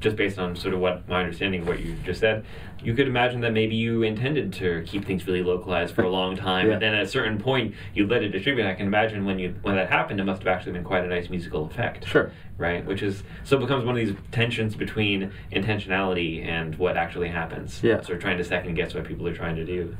[0.00, 2.44] just based on sort of what my understanding of what you just said,
[2.82, 6.36] you could imagine that maybe you intended to keep things really localized for a long
[6.36, 6.74] time, Yeah.
[6.74, 8.66] and then at a certain point you let it distribute.
[8.66, 11.08] I can imagine when you when that happened, it must have actually been quite a
[11.08, 12.06] nice musical effect.
[12.06, 12.30] Sure.
[12.56, 17.28] Right, which is so it becomes one of these tensions between intentionality and what actually
[17.28, 17.80] happens.
[17.82, 18.00] Yeah.
[18.00, 19.96] Sort of trying to second guess what people are trying to do.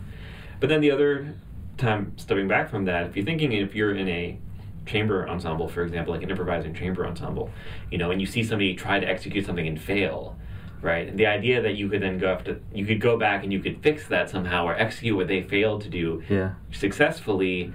[0.60, 1.34] But then the other
[1.76, 4.38] time, stepping back from that, if you're thinking if you're in a
[4.88, 7.50] chamber ensemble, for example, like an improvising chamber ensemble,
[7.90, 10.36] you know, and you see somebody try to execute something and fail,
[10.80, 11.06] right?
[11.08, 13.60] And the idea that you could then go after, you could go back and you
[13.60, 16.52] could fix that somehow or execute what they failed to do Yeah.
[16.72, 17.72] successfully,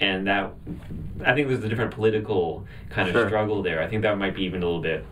[0.00, 0.52] and that,
[1.24, 3.28] I think there's a different political kind of Sure.
[3.28, 3.80] struggle there.
[3.82, 5.04] I think that might be even a little bit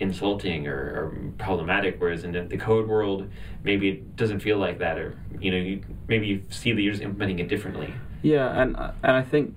[0.00, 3.28] insulting or, or problematic whereas in the, code world
[3.62, 6.92] maybe it doesn't feel like that or you know you maybe you see that you're
[6.92, 9.54] just implementing it differently Yeah, and and I think,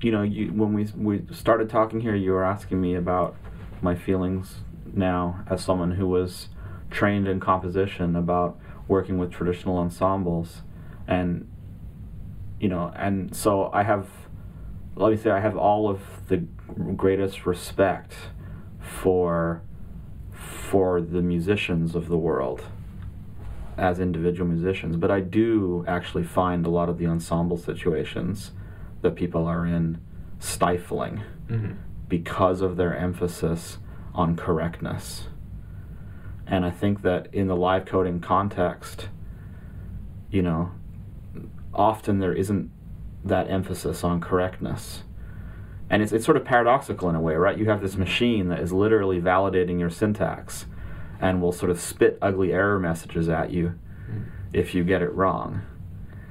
[0.00, 3.36] you know, you when we we started talking here, you were asking me about
[3.80, 4.58] my feelings
[4.92, 6.48] now as someone who was
[6.90, 10.62] trained in composition about working with traditional ensembles.
[11.06, 11.48] And
[12.60, 14.08] you know and so i have
[14.96, 16.38] let me say i have all of the
[16.96, 18.14] greatest respect
[18.80, 19.62] for
[20.32, 22.62] for the musicians of the world
[23.76, 24.96] as individual musicians.
[24.96, 28.50] But i do actually find a lot of the ensemble situations
[29.02, 30.00] that people are in
[30.38, 31.72] stifling mm-hmm.
[32.08, 33.78] because of their emphasis
[34.14, 35.28] on correctness.
[36.46, 39.08] And I think that in the live coding context,
[40.30, 40.72] you know,
[41.74, 42.70] often there isn't
[43.24, 45.02] that emphasis on correctness.
[45.90, 47.56] And it's, it's sort of paradoxical in a way, right?
[47.56, 50.66] You have this machine that is literally validating your syntax
[51.20, 54.22] and will sort of spit ugly error messages at you mm-hmm.
[54.52, 55.62] if you get it wrong.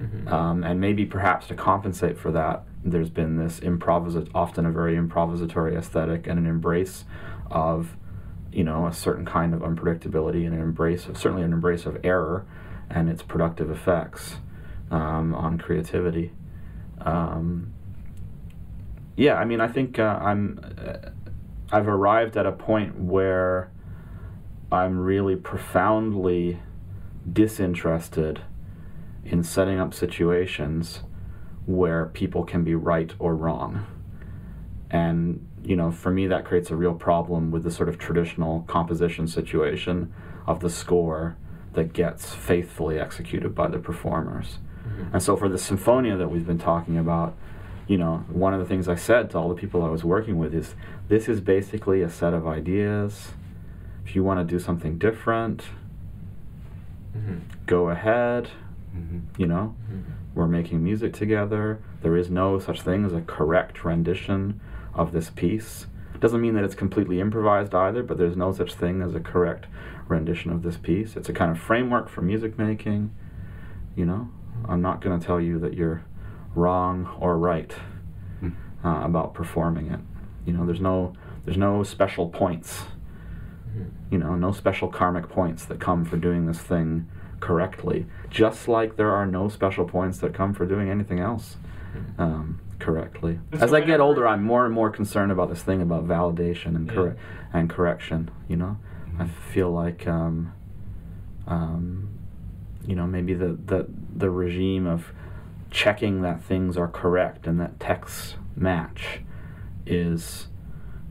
[0.02, 0.28] Mm-hmm.
[0.28, 4.96] Um, and maybe perhaps to compensate for that, there's been this improvis often a very
[4.96, 7.06] improvisatory aesthetic and an embrace
[7.50, 7.96] of
[8.52, 11.98] you know a certain kind of unpredictability and an embrace of certainly an embrace of
[12.04, 12.46] error
[12.90, 14.36] and its productive effects
[14.92, 16.32] um, on creativity.
[17.02, 17.74] Um,
[19.16, 21.10] yeah, I mean, I think uh, I'm uh,
[21.72, 23.72] I've arrived at a point where
[24.72, 26.60] I'm really profoundly
[27.32, 28.42] disinterested
[29.28, 31.02] in setting up situations
[31.66, 33.86] where people can be right or wrong.
[34.90, 38.62] And, you know, for me, that creates a real problem with the sort of traditional
[38.68, 40.14] composition situation
[40.46, 41.36] of the score
[41.74, 44.60] that gets faithfully executed by the performers.
[44.88, 45.14] Mm-hmm.
[45.14, 47.36] And so for the Sinfonia that we've been talking about,
[47.86, 50.38] you know, one of the things I said to all the people I was working
[50.38, 50.74] with is
[51.10, 53.34] this is basically a set of ideas.
[54.06, 55.66] If you want to do something different,
[57.16, 57.40] mm-hmm.
[57.66, 58.50] go ahead.
[58.98, 59.42] Mm-hmm.
[59.42, 60.12] You know, mm-hmm.
[60.34, 61.82] we're making music together.
[62.02, 64.60] There is no such thing as a correct rendition
[64.94, 65.88] of this piece.
[66.20, 69.68] Doesn't mean that it's completely improvised either, but there's no such thing as a correct
[70.08, 71.16] rendition of this piece.
[71.16, 73.14] It's a kind of framework for music making.
[73.96, 74.30] You know.
[74.66, 76.04] I'm not going to tell you that you're
[76.56, 77.74] wrong or right
[78.42, 78.54] mm.
[78.84, 80.00] uh, about performing it.
[80.46, 81.14] You know, there's no
[81.46, 82.84] there's no special points.
[83.70, 83.84] Mm-hmm.
[84.12, 88.96] You know, no special karmic points that come for doing this thing correctly, just like
[88.96, 91.58] there are no special points that come for doing anything else
[91.94, 92.22] hmm.
[92.22, 93.40] um, correctly.
[93.54, 96.90] As I get older, I'm more and more concerned about this thing about validation and
[96.90, 97.60] cor- yeah.
[97.60, 98.30] and correction.
[98.48, 99.22] You know, mm-hmm.
[99.22, 100.54] I feel like, um,
[101.48, 102.10] um,
[102.86, 105.12] you know, maybe the, the the regime of
[105.70, 109.22] checking that things are correct and that texts match
[109.86, 110.48] is,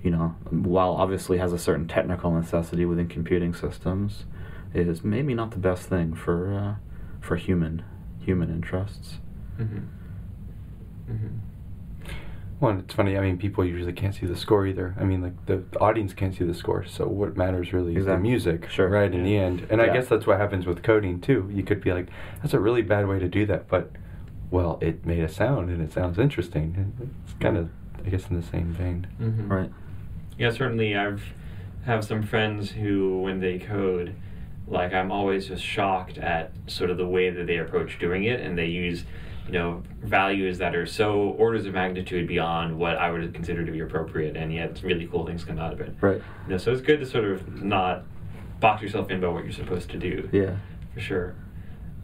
[0.03, 4.25] you know, while obviously has a certain technical necessity within computing systems
[4.79, 6.75] is maybe not the best thing for uh,
[7.21, 7.83] for human
[8.21, 9.19] human interests.
[9.59, 9.79] Mm-hmm.
[11.13, 11.37] Mm-hmm.
[12.59, 13.19] Well, it's funny.
[13.19, 14.95] I mean, people usually can't see the score either.
[14.99, 16.87] I mean, like the, the audience can't see the score.
[16.87, 18.13] So what matters really exactly.
[18.13, 18.89] is the music, sure.
[18.89, 19.13] right?
[19.13, 19.89] In the end, and yeah.
[19.89, 21.51] I guess that's what happens with coding too.
[21.53, 22.09] You could be like,
[22.43, 23.91] "That's a really bad way to do that," but
[24.51, 27.11] well, it made a sound and it sounds interesting.
[27.25, 27.69] It's kind of,
[28.05, 29.53] I guess, in the same vein, mm-hmm.
[29.53, 29.71] right?
[30.39, 30.97] Yeah, certainly.
[30.97, 31.23] I've
[31.87, 34.15] have some friends who, when they code,
[34.67, 38.41] like I'm always just shocked at sort of the way that they approach doing it,
[38.41, 39.05] and they use
[39.47, 43.73] you know values that are so orders of magnitude beyond what I would consider to
[43.73, 45.95] be appropriate, and yet really cool things come out of it.
[46.01, 46.23] Right.
[46.47, 48.05] You know, so it's good to sort of not
[48.61, 50.29] box yourself in by what you're supposed to do.
[50.33, 50.57] Yeah.
[50.95, 51.35] For sure.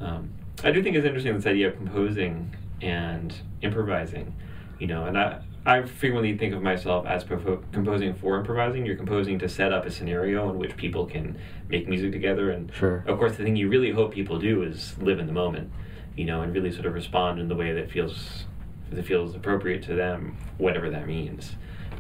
[0.00, 4.34] Um, I do think it's interesting this idea of composing and improvising.
[4.78, 8.84] You know, and I I frequently think of myself as composing for improvising.
[8.84, 12.72] You're composing to set up a scenario in which people can make music together, and
[12.74, 13.04] sure.
[13.06, 15.70] of course, the thing you really hope people do is live in the moment,
[16.16, 18.46] you know, and really sort of respond in the way that feels
[18.90, 21.52] that feels appropriate to them, whatever that means,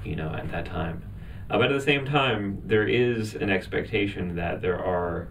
[0.04, 1.02] you know, at that time.
[1.48, 5.28] Uh, but at the same time, there is an expectation that there are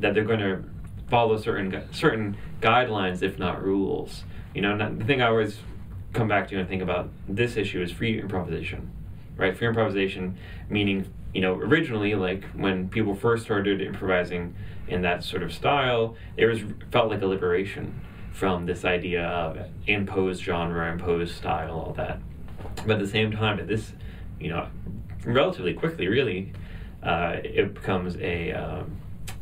[0.00, 0.62] that they're going to
[1.08, 4.24] follow certain certain guidelines, if not rules.
[4.54, 5.58] You know, the thing I always
[6.14, 8.90] come back to and think about this issue is free improvisation,
[9.36, 9.56] right?
[9.56, 10.38] Free improvisation
[10.70, 14.54] meaning, you know, originally, like when people first started improvising
[14.88, 16.60] in that sort of style, it was
[16.90, 18.00] felt like a liberation
[18.32, 22.18] from this idea of imposed genre, imposed style, all that.
[22.86, 23.92] But at the same time, at this,
[24.40, 24.68] you know,
[25.24, 26.52] relatively quickly, really,
[27.02, 28.96] uh, it becomes a um,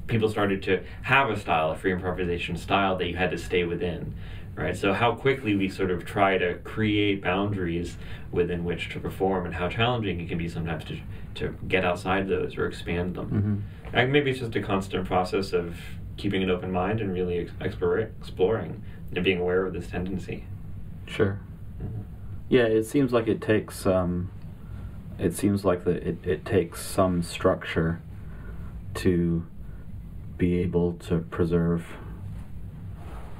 [0.06, 3.64] people started to have a style, a free improvisation style that you had to stay
[3.64, 4.14] within
[4.54, 4.76] right?
[4.76, 7.96] So how quickly we sort of try to create boundaries
[8.30, 10.98] within which to perform, and how challenging it can be sometimes to
[11.34, 13.26] to get outside those or expand them.
[13.26, 13.96] Mm-hmm.
[13.96, 15.78] And maybe it's just a constant process of
[16.16, 18.82] keeping an open mind and really ex- explore, exploring
[19.14, 20.44] and being aware of this tendency.
[21.06, 21.40] Sure.
[21.82, 22.02] Mm-hmm.
[22.48, 24.30] Yeah, it seems like it takes um,
[25.18, 28.00] it seems like that it, it takes some structure
[28.94, 29.46] to
[30.36, 31.86] be able to preserve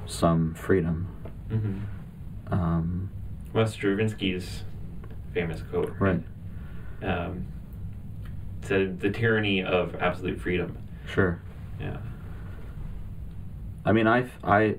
[0.07, 1.09] some freedom.
[1.50, 2.53] Mm-hmm.
[2.53, 3.11] Um,
[3.53, 4.64] well, Stravinsky's
[5.32, 5.94] famous quote.
[5.98, 6.22] right.
[7.03, 7.46] Um,
[8.62, 10.76] said the tyranny of absolute freedom.
[11.07, 11.40] Sure.
[11.80, 11.98] Yeah.
[13.84, 14.76] I mean, I, I,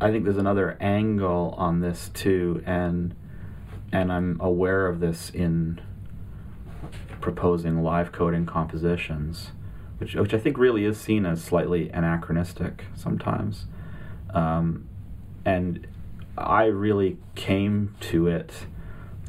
[0.00, 3.14] I think there's another angle on this too, and
[3.92, 5.80] and I'm aware of this in
[7.20, 9.50] proposing live coding compositions,
[9.98, 13.66] which which I think really is seen as slightly anachronistic sometimes,
[14.34, 14.88] um,
[15.44, 15.86] and
[16.36, 18.66] I really came to it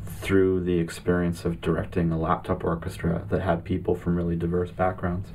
[0.06, 5.30] through the experience of directing a laptop orchestra that had people from really diverse backgrounds.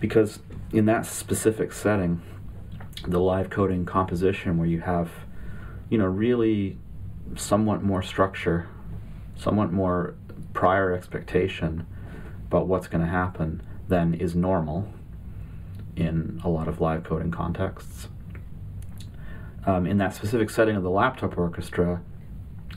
[0.00, 0.40] Because
[0.72, 2.20] in that specific setting,
[3.06, 5.10] the live coding composition where you have,
[5.88, 6.78] you know, really
[7.36, 8.68] somewhat more structure,
[9.36, 10.14] somewhat more
[10.52, 11.86] prior expectation
[12.46, 14.88] about what's going to happen than is normal
[15.96, 18.08] in a lot of live coding contexts.
[19.66, 22.00] Um, in that specific setting of the laptop orchestra,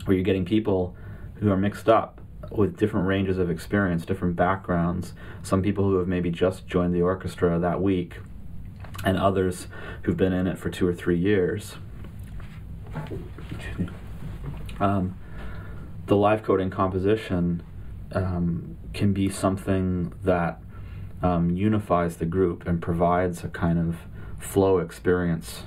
[0.05, 0.95] where you're getting people
[1.35, 2.19] who are mixed up
[2.51, 7.01] with different ranges of experience, different backgrounds, some people who have maybe just joined the
[7.01, 8.17] orchestra that week,
[9.05, 9.67] and others
[10.03, 11.75] who've been in it for two or three years.
[14.79, 15.17] Um,
[16.07, 17.63] the live coding composition
[18.11, 20.59] um, can be something that
[21.21, 23.97] um, unifies the group and provides a kind of
[24.39, 25.63] flow experience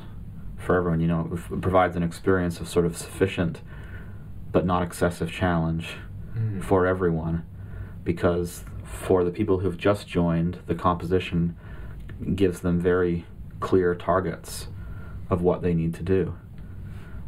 [0.66, 1.00] for everyone.
[1.00, 3.62] You know, it provides an experience of sort of sufficient
[4.52, 5.96] but not excessive challenge
[6.36, 6.62] mm.
[6.62, 7.44] for everyone
[8.04, 11.56] because for the people who've just joined, the composition
[12.34, 13.24] gives them very
[13.60, 14.68] clear targets
[15.28, 16.34] of what they need to do.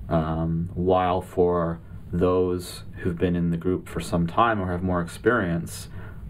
[0.09, 1.81] Um, while for
[2.11, 5.89] those who've been in the group for some time or have more experience,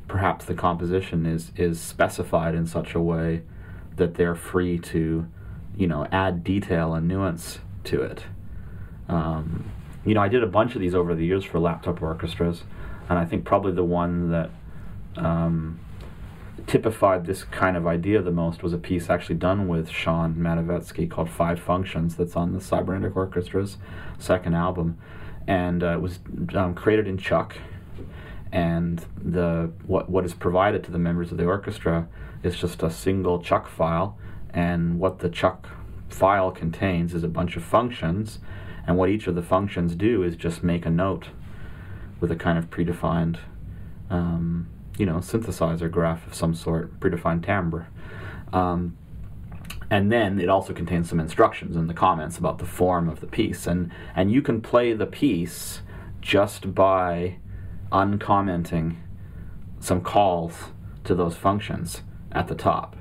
[0.09, 3.43] perhaps the composition is, is specified in such a way
[3.97, 5.29] that they're free to,
[5.79, 8.25] you know, add detail and nuance to it.
[9.09, 9.71] Um,
[10.05, 12.65] you know, I did a bunch of these over the years for laptop orchestras,
[13.09, 14.51] and I think probably the one that
[15.17, 15.79] um,
[16.67, 21.09] typified this kind of idea the most was a piece actually done with Shawn Mativetsky
[21.09, 23.79] called Five Functions that's on the Cybernetic Orchestra's
[24.19, 24.99] second album.
[25.47, 26.19] And uh, it was
[26.55, 27.53] um, created in ChucK.
[28.51, 32.09] And the what what is provided to the members of the orchestra
[32.43, 34.19] is just a single ChucK file.
[34.59, 35.67] And what the ChucK
[36.09, 38.41] file contains is a bunch of functions
[38.89, 41.29] and what each of the functions do is just make a note
[42.19, 43.39] with a kind of predefined,
[44.11, 47.87] um, you know, synthesizer graph of some sort, predefined timbre.
[48.53, 48.97] Um,
[49.93, 53.29] and then it also contains some instructions in the comments about the form of the
[53.29, 53.65] piece.
[53.65, 55.83] And, and you can play the piece
[56.21, 57.37] just by
[57.93, 58.97] uncommenting
[59.79, 60.73] some calls
[61.05, 62.03] to those functions
[62.33, 62.97] at the top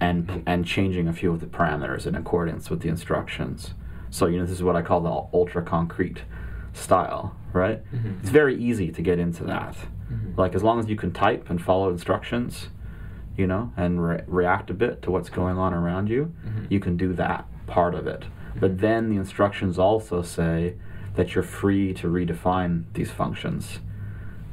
[0.00, 3.74] and, and changing a few of the parameters in accordance with the instructions.
[4.10, 6.22] So you know this is what I call the ultra concrete
[6.72, 7.84] style, right?
[7.94, 8.20] Mm-hmm.
[8.20, 9.76] It's very easy to get into that.
[10.10, 10.40] Mm-hmm.
[10.40, 12.68] Like as long as you can type and follow instructions,
[13.36, 16.64] you know, and re- react a bit to what's going on around you, mm-hmm.
[16.68, 18.24] you can do that part of it.
[18.56, 18.80] But mm-hmm.
[18.80, 20.74] then the instructions also say
[21.14, 23.78] that you're free to redefine these functions,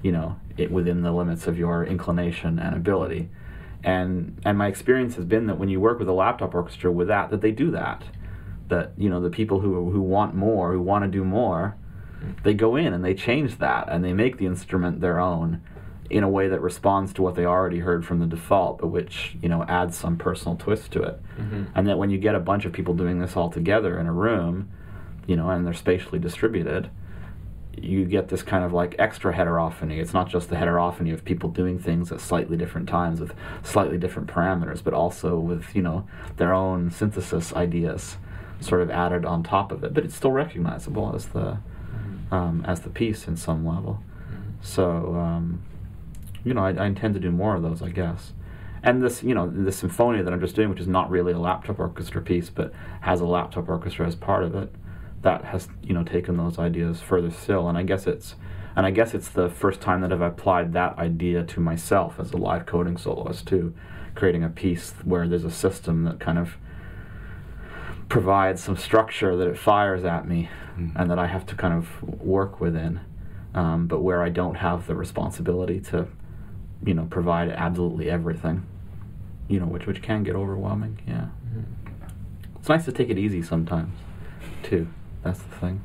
[0.04, 3.30] you know, it, within the limits of your inclination and ability.
[3.88, 7.08] And and my experience has been that when you work with a laptop orchestra with
[7.08, 8.04] that, that they do that
[8.70, 11.76] that you know the people who who want more, who want to do more,
[12.44, 15.62] they go in and they change that and they make the instrument their own
[16.10, 19.36] in a way that responds to what they already heard from the default, but which
[19.42, 21.22] you know adds some personal twist to it.
[21.38, 21.66] Mm-hmm.
[21.76, 24.14] And that when you get a bunch of people doing this all together in a
[24.14, 24.70] room,
[25.26, 26.90] you know, and they're spatially distributed,
[27.78, 29.99] you get this kind of like extra heterophony.
[29.99, 33.97] It's not just the heterophony of people doing things at slightly different times with slightly
[33.97, 36.07] different parameters, but also with you know
[36.38, 38.17] their own synthesis ideas
[38.59, 42.34] sort of added on top of it, but it's still recognizable as the mm-hmm.
[42.34, 43.99] um, as the piece in some level.
[44.30, 44.51] Mm-hmm.
[44.61, 45.61] So um,
[46.47, 48.32] you know, I, I, intend to do more of those, I guess.
[48.82, 51.39] And this, you know, the Sinfonia that I'm just doing, which is not really a
[51.39, 52.71] laptop orchestra piece, but
[53.01, 54.73] has a laptop orchestra as part of it,
[55.22, 57.68] that has you know taken those ideas further still.
[57.68, 58.36] And I guess it's
[58.76, 62.32] and I guess it's the first time that I've applied that idea to myself as
[62.32, 63.74] a live coding soloist too,
[64.13, 66.57] creating a piece where there's a system that kind of
[68.07, 70.91] provides some structure that it fires at me mm.
[70.95, 72.99] and that I have to kind of work within,
[73.55, 76.07] um, but where I don't have the responsibility to,
[76.86, 78.63] you know, provide absolutely everything,
[79.47, 80.99] you know, which which can get overwhelming.
[81.07, 81.65] Yeah, mm.
[82.57, 83.97] it's nice to take it easy sometimes,
[84.61, 84.88] too.
[85.28, 85.82] That's the thing.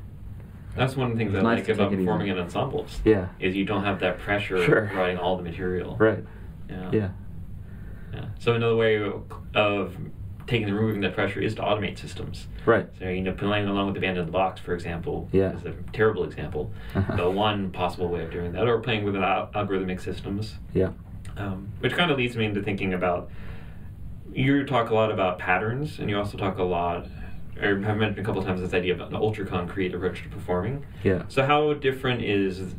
[0.77, 3.01] That's one of the things It's I nice like about performing in ensembles.
[3.05, 3.29] Yeah.
[3.41, 4.85] Is you don't have that pressure Sure.
[4.87, 5.97] of writing all the material.
[5.99, 6.25] Right.
[6.71, 6.91] Yeah.
[6.93, 7.09] Yeah.
[8.15, 8.25] Yeah.
[8.39, 9.03] So another way
[9.55, 9.97] of
[10.47, 12.47] taking and removing that pressure is to automate systems.
[12.65, 12.87] Right.
[12.99, 15.53] So you know, playing along with the band in the box, for example, Yeah.
[15.55, 16.71] is a terrible example.
[16.95, 17.17] Uh-huh.
[17.17, 20.91] the one possible way of doing that, or playing with al- algorithmic systems, Yeah.
[21.37, 23.29] um, which kind of leads me into thinking about.
[24.33, 27.07] You talk a lot about patterns, and you also talk a lot,
[27.63, 30.85] or have mentioned a couple times this idea of an ultra concrete approach to performing.
[31.05, 31.23] Yeah.
[31.29, 32.75] So how different is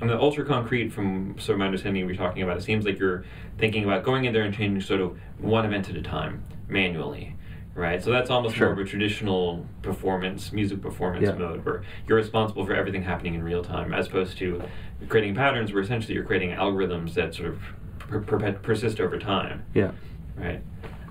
[0.00, 2.98] I mean, ultra concrete from sort of my understanding we're talking about, it seems like
[2.98, 3.24] you're
[3.58, 7.36] thinking about going in there and changing sort of one event at a time, manually.
[7.74, 8.02] Right?
[8.02, 8.66] So that's almost Sure.
[8.66, 11.34] more of a traditional performance, music performance Yeah.
[11.36, 14.60] mode where you're responsible for everything happening in real time, as opposed to
[15.08, 17.60] creating patterns where essentially you're creating algorithms that sort of
[17.98, 19.62] per- per- persist over time.
[19.72, 19.92] Yeah.
[20.36, 20.60] Right?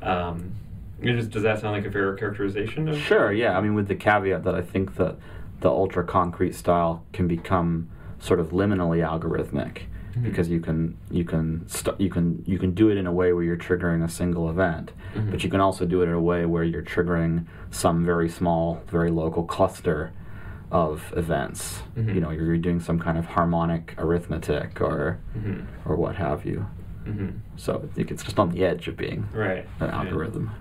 [0.04, 0.52] Um,
[1.04, 2.88] just- does that sound like a fair characterization?
[2.90, 3.58] Of Sure, yeah.
[3.58, 5.16] I mean, with the caveat that I think that
[5.62, 7.88] the ultra concrete style can become
[8.20, 9.84] sort of liminally algorithmic
[10.16, 10.24] Mhm.
[10.24, 13.32] because you can you can st- you can you can do it in a way
[13.34, 15.32] where you're triggering a single event, Mhm.
[15.32, 18.82] but you can also do it in a way where you're triggering some very small,
[18.88, 20.12] very local cluster
[20.72, 21.84] of events.
[21.98, 22.16] Mhm.
[22.16, 25.64] You know, you're doing some kind of harmonic arithmetic or Mhm.
[25.86, 26.66] or what have you.
[27.06, 27.34] Mhm.
[27.56, 29.66] So I think it's just on the edge of being Right.
[29.80, 30.52] an algorithm.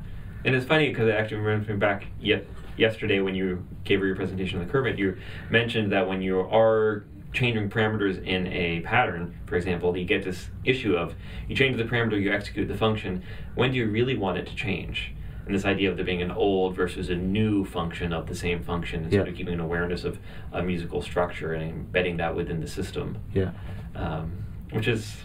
[0.44, 4.16] And it's funny because it actually reminds me back yet yesterday when you gave your
[4.16, 5.16] presentation on the CIRMMT, you
[5.50, 10.48] mentioned that when you are changing parameters in a pattern, for example, you get this
[10.64, 11.14] issue of
[11.48, 13.22] you change the parameter, you execute the function.
[13.54, 15.12] When do you really want it to change?
[15.46, 18.62] And this idea of there being an old versus a new function of the same
[18.62, 19.30] function, and sort Yeah.
[19.32, 20.18] of keeping an awareness of
[20.52, 23.50] a musical structure and embedding that within the system, Yeah.
[23.94, 24.30] um,
[24.70, 25.24] which is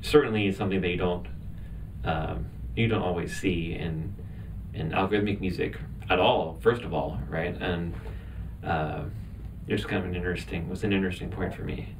[0.00, 1.26] certainly something that you don't
[2.04, 2.46] um,
[2.76, 4.14] you don't always see in
[4.74, 5.76] in algorithmic music
[6.08, 6.56] at all.
[6.60, 7.56] First of all, right?
[7.60, 7.94] And
[8.64, 9.04] uh,
[9.66, 11.94] it's kind of an interesting was an interesting point for me.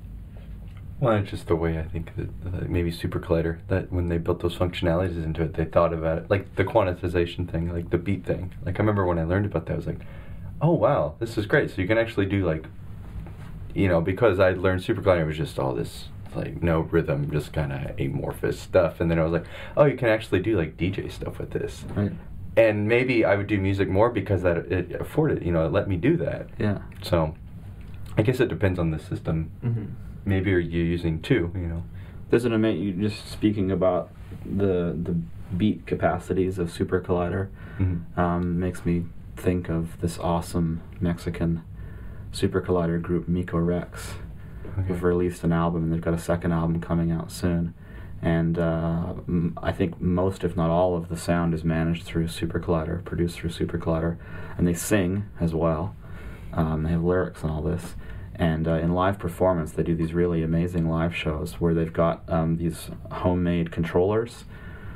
[1.00, 4.40] Well, it's just the way I think that, that maybe SuperCollider that when they built
[4.40, 8.26] those functionalities into it, they thought about it like the quantization thing, like the beat
[8.26, 8.52] thing.
[8.64, 10.00] Like I remember when I learned about that, I was like,
[10.60, 12.66] "Oh wow, this is great!" So you can actually do like,
[13.74, 17.72] you know, because I learned SuperCollider, was just all this like no rhythm, just kind
[17.72, 19.44] of amorphous stuff, and then I was like,
[19.76, 22.12] "Oh, you can actually do like DJ stuff with this." Right.
[22.56, 25.88] And maybe I would do music more because that it afforded, you know, it let
[25.88, 26.48] me do that.
[26.58, 26.78] Yeah.
[27.02, 27.34] So,
[28.16, 29.50] I guess it depends on the system.
[29.64, 29.84] Mm-hmm.
[30.24, 31.52] Maybe are you using two?
[31.54, 31.82] You know.
[32.30, 32.82] There's an amazing.
[32.82, 34.10] You just speaking about
[34.44, 35.16] the the
[35.56, 37.48] beat capacities of SuperCollider
[37.78, 38.18] Mhm.
[38.18, 39.06] um, makes me
[39.36, 41.62] think of this awesome Mexican
[42.32, 44.14] SuperCollider group, Mico Rex,
[44.78, 44.88] Okay.
[44.88, 47.74] who've released an album and they've got a second album coming out soon.
[48.20, 52.26] And uh, m- I think most, if not all, of the sound is managed through
[52.26, 54.16] SuperCollider, produced through SuperCollider,
[54.56, 55.94] and they sing as well.
[56.52, 57.94] Um, they have lyrics and all this.
[58.34, 62.22] And uh, in live performance, they do these really amazing live shows where they've got
[62.28, 64.44] um, these homemade controllers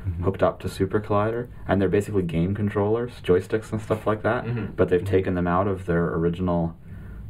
[0.04, 0.24] Mhm.
[0.24, 4.44] hooked up to SuperCollider, and they're basically game controllers, joysticks and stuff like that.
[4.44, 4.74] Mhm.
[4.74, 5.06] But they've Mhm.
[5.06, 6.74] taken them out of their original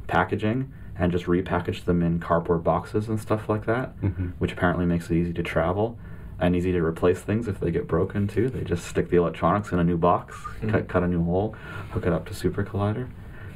[0.06, 4.32] packaging and just repackaged them in cardboard boxes and stuff like that, Mhm.
[4.38, 5.98] which apparently makes it easy to travel
[6.38, 8.48] and easy to replace things if they get broken too.
[8.48, 10.70] They just stick the electronics in a new box, Mhm.
[10.70, 11.54] cut, cut a new hole,
[11.92, 13.06] hook it up to SuperCollider.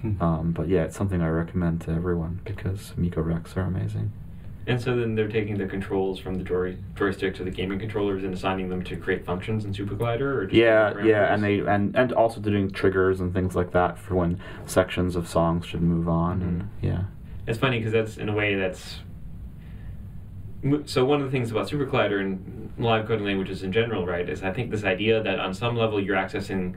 [0.05, 0.23] Mhm.
[0.23, 4.13] Um, but yeah, it's something I recommend to everyone because Mico Rex are amazing.
[4.69, 8.25] And so then they're taking the controls from the joy- joystick to the gaming controllers
[8.25, 11.95] and assigning them to create functions in SuperCollider, or just Yeah, yeah, and they and
[11.97, 16.09] and also doing triggers and things like that for when sections of songs should move
[16.09, 16.67] on and Mhm.
[16.81, 16.99] yeah.
[17.47, 19.01] It's funny because that's in a way that's.
[20.87, 24.43] So one of the things about SuperCollider and live coding languages in general, right, is
[24.43, 26.75] I think this idea that on some level you're accessing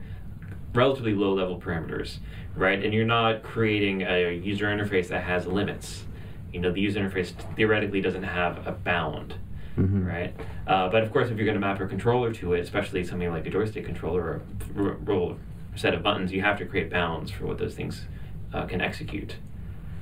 [0.74, 2.18] relatively low level parameters,
[2.54, 6.04] right, and you're not creating a user interface that has limits.
[6.52, 9.34] You know, the user interface theoretically doesn't have a bound,
[9.76, 10.06] Mhm.
[10.06, 10.34] right?
[10.68, 13.30] Uh, but of course, if you're going to map a controller to it, especially something
[13.30, 14.42] like a joystick controller or
[14.76, 15.36] a r- roll
[15.74, 18.06] set of buttons, you have to create bounds for what those things
[18.52, 19.36] uh, can execute.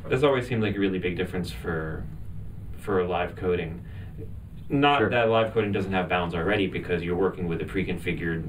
[0.08, 2.04] That's always seemed like a really big difference for
[2.78, 3.82] for live coding.
[4.70, 5.10] Not Sure.
[5.10, 8.44] that live coding doesn't have bounds already, because you're working with a pre-configured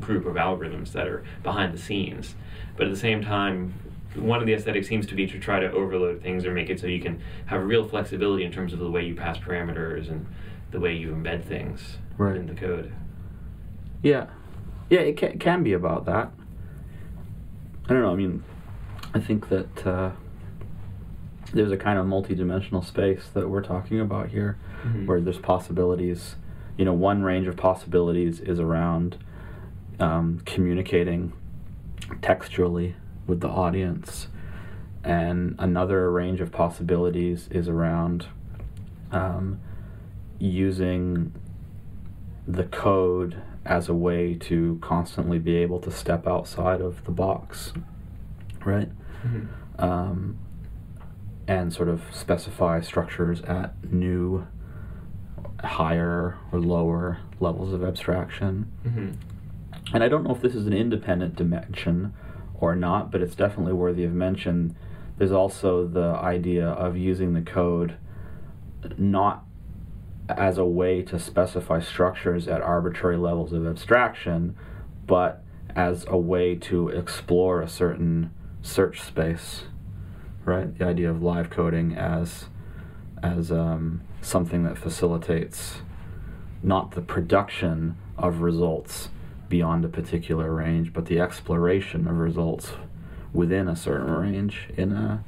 [0.00, 2.34] group of algorithms that are behind the scenes.
[2.76, 3.74] But at the same time,
[4.14, 6.80] one of the aesthetics seems to be to try to overload things or make it
[6.80, 10.26] so you can have real flexibility in terms of the way you pass parameters and
[10.70, 12.36] the way you embed things Right.
[12.36, 12.92] in the code.
[14.02, 14.26] Yeah,
[14.90, 16.30] yeah, it can, can be about that.
[17.86, 18.12] I don't know.
[18.12, 18.42] I mean,
[19.14, 20.10] I think that uh,
[21.52, 25.06] there's a kind of multi-dimensional space that we're talking about here, Mhm.
[25.06, 26.36] where there's possibilities.
[26.76, 29.16] You know, one range of possibilities is around
[30.00, 31.32] um, communicating
[32.22, 32.94] textually
[33.26, 34.28] with the audience
[35.02, 38.26] and another range of possibilities is around
[39.10, 39.58] um,
[40.38, 41.32] using
[42.46, 47.72] the code as a way to constantly be able to step outside of the box,
[48.64, 48.88] right?
[49.26, 49.84] Mm-hmm.
[49.84, 50.36] Um,
[51.48, 54.46] and sort of specify structures at new,
[55.64, 58.70] higher or lower levels of abstraction.
[58.86, 59.10] Mm-hmm.
[59.94, 62.12] And I don't know if this is an independent dimension
[62.54, 64.76] or not, but it's definitely worthy of mention.
[65.16, 67.96] There's also the idea of using the code
[68.98, 69.44] not
[70.28, 74.54] as a way to specify structures at arbitrary levels of abstraction,
[75.06, 75.42] but
[75.74, 78.30] as a way to explore a certain
[78.60, 79.62] search space,
[80.48, 80.76] right?
[80.76, 82.46] The idea of live coding as
[83.22, 85.78] as um, something that facilitates
[86.62, 89.10] not the production of results
[89.48, 92.72] beyond a particular range, but the exploration of results
[93.32, 95.24] within a certain range in a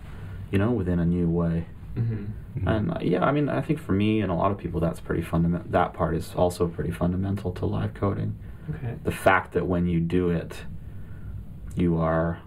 [0.51, 1.67] you know within a new way.
[1.97, 2.69] Mm-hmm.
[2.69, 5.01] And uh, yeah, I mean, I think for me and a lot of people, that's
[5.01, 5.71] pretty fundamental.
[5.71, 8.39] That part is also pretty fundamental to live coding.
[8.75, 8.95] Okay.
[9.03, 10.57] The fact that when you do it,
[11.75, 12.41] you are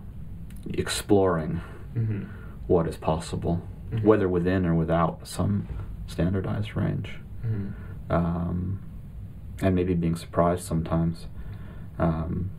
[0.73, 1.61] exploring
[1.95, 2.23] mm-hmm.
[2.67, 3.61] What is possible,
[3.91, 4.05] mm-hmm.
[4.05, 5.67] whether within or without some
[6.07, 7.11] standardized range.
[7.45, 8.11] Mm-hmm.
[8.11, 8.79] Um,
[9.61, 11.27] and maybe being surprised sometimes.
[11.99, 12.51] Um,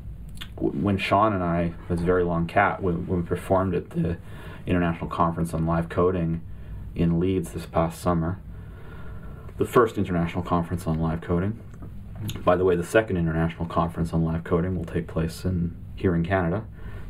[0.57, 4.18] w- when Shawn and I, was very long cat, when, when we performed at the
[4.66, 6.40] International Conference on Live Coding,
[6.94, 8.38] in Leeds this past summer.
[9.59, 11.61] The first international conference on live coding.
[12.44, 16.14] By the way, the second international conference on live coding will take place in here
[16.14, 16.64] in Canada,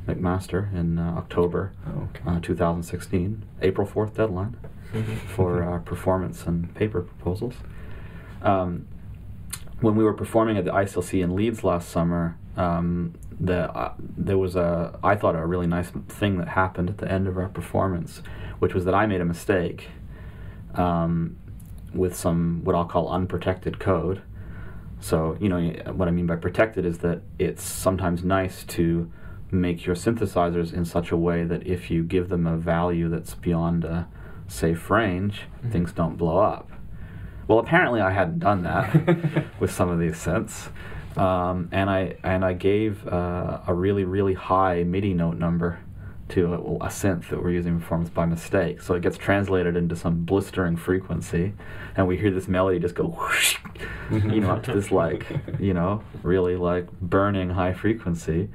[0.07, 2.22] McMaster, in uh, October oh, okay.
[2.26, 3.44] uh, 2016.
[3.62, 4.57] April 4th deadline
[4.92, 5.14] mm-hmm.
[5.28, 7.55] for uh, performance and paper proposals.
[8.42, 8.86] Um,
[9.80, 14.38] when we were performing at the ICLC in Leeds last summer, um, the, uh, there
[14.38, 17.48] was a I thought a really nice thing that happened at the end of our
[17.48, 18.22] performance,
[18.61, 19.88] which was that I made a mistake
[20.74, 21.36] um,
[21.92, 24.22] with some what I'll call unprotected code.
[25.00, 25.61] So you know
[25.92, 29.11] what I mean by protected is that it's sometimes nice to
[29.61, 33.34] make your synthesizers in such a way that if you give them a value that's
[33.34, 34.09] beyond a
[34.48, 35.70] safe range, mm-hmm.
[35.70, 36.70] things don't blow up.
[37.46, 40.70] Well, apparently I hadn't done that with some of these synths.
[41.18, 45.78] Um, and I and I gave uh, a really really high MIDI note number
[46.31, 48.81] to a, synth that we're using performance by mistake.
[48.81, 51.53] So it gets translated into some blistering frequency,
[51.97, 53.57] and we hear this melody just go, whoosh,
[54.11, 55.27] you know, up to this like,
[55.61, 58.49] you know, really like burning high frequency.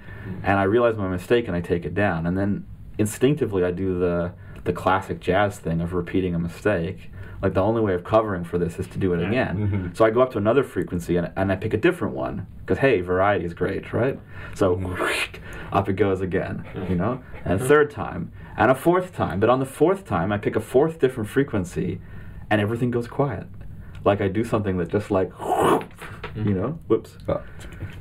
[0.43, 2.65] And I realize my mistake and I take it down, and then
[2.97, 4.34] instinctively I do the
[4.65, 7.09] the classic jazz thing of repeating a mistake
[7.41, 9.57] like the only way of covering for this is to do it again.
[9.57, 9.93] Mm-hmm.
[9.93, 12.79] So I go up to another frequency and, and I pick a different one because
[12.79, 14.19] hey, variety is great, right?
[14.55, 15.45] So mm-hmm.
[15.73, 19.39] up it goes again, you know, and a third time and a fourth time.
[19.39, 22.01] But on the fourth time, I pick a fourth different frequency,
[22.51, 23.47] and everything goes quiet.
[24.03, 25.31] Like I do something that just like,
[26.35, 27.17] you know, whoops.
[27.27, 27.41] Oh,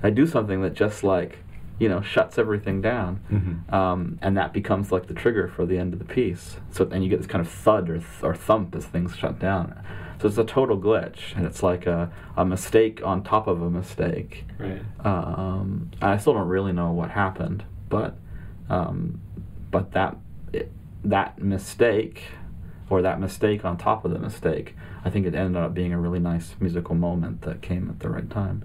[0.03, 1.39] I do something that just like
[1.79, 3.75] you know shuts everything down mm-hmm.
[3.75, 7.05] um, and that becomes like the trigger for the end of the piece so and
[7.05, 9.81] you get this kind of thud or, th- or thump as things shut down
[10.21, 13.71] so it's a total glitch and it's like a, a mistake on top of a
[13.71, 18.17] mistake right um, i still don't really know what happened but
[18.69, 19.21] um,
[19.71, 20.17] but that
[20.53, 20.71] it,
[21.05, 22.23] that mistake
[22.91, 24.75] or that mistake on top of the mistake
[25.05, 28.09] i think it ended up being a really nice musical moment that came at the
[28.09, 28.65] right time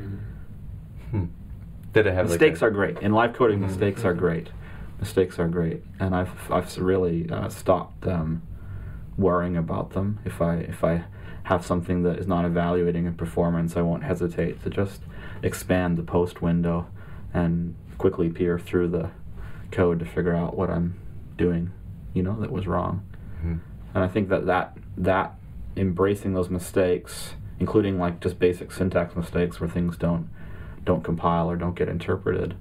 [0.00, 1.18] mm-hmm.
[1.18, 1.24] hmm.
[1.96, 3.60] Did it have mistakes like a, are great in live coding?
[3.60, 3.68] Mm-hmm.
[3.68, 4.50] Mistakes are great.
[5.00, 8.42] Mistakes are great, and I've I've really uh, stopped um,
[9.16, 10.20] worrying about them.
[10.26, 11.04] If I if I
[11.44, 15.00] have something that is not evaluating a performance, I won't hesitate to just
[15.42, 16.86] expand the post window
[17.32, 19.10] and quickly peer through the
[19.70, 20.98] code to figure out what I'm
[21.38, 21.72] doing,
[22.12, 23.06] you know, that was wrong.
[23.38, 23.56] Mm-hmm.
[23.94, 25.34] And I think that that that
[25.78, 30.28] embracing those mistakes, including like just basic syntax mistakes where things don't
[30.86, 32.56] don't compile or don't get interpreted.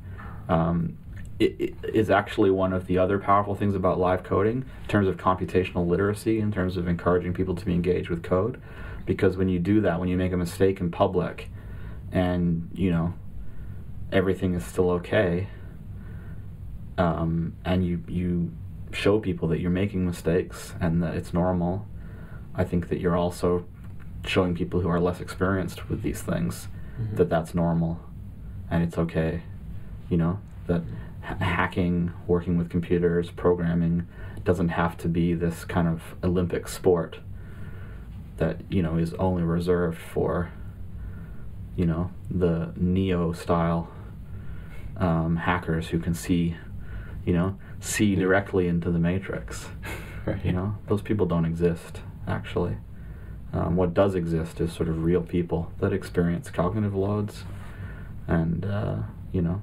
[0.49, 0.97] Um,
[1.39, 5.07] it, it is actually one of the other powerful things about live coding in terms
[5.07, 8.61] of computational literacy, in terms of encouraging people to be engaged with code.
[9.05, 11.49] Because when you do that, when you make a mistake in public
[12.11, 13.13] and, you know,
[14.11, 15.47] everything is still okay,
[16.97, 18.51] um, and you, you
[18.91, 21.85] show people that you're making mistakes and that it's normal,
[22.55, 23.65] I think that you're also
[24.25, 26.69] showing people who are less experienced with these things
[26.99, 27.17] mm-hmm.
[27.17, 27.99] that that's normal
[28.69, 29.43] and it's okay.
[30.09, 30.83] You know that
[31.21, 34.07] ha- hacking, working with computers, programming
[34.43, 37.19] doesn't have to be this kind of Olympic sport
[38.37, 40.51] that you know is only reserved for
[41.75, 43.89] you know the neo style
[44.97, 46.55] um, hackers who can see
[47.25, 49.67] you know, see directly into the matrix.
[50.25, 50.43] Right.
[50.43, 52.77] You know, those people don't exist actually.
[53.53, 57.43] Um, what does exist is sort of real people that experience cognitive loads,
[58.27, 58.97] and uh,
[59.31, 59.61] you know,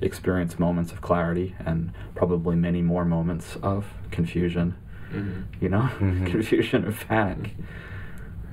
[0.00, 4.74] experience moments of clarity and probably many more moments of confusion.
[5.12, 5.64] Mm-hmm.
[5.64, 6.26] You know, Mhm.
[6.26, 7.54] confusion or panic.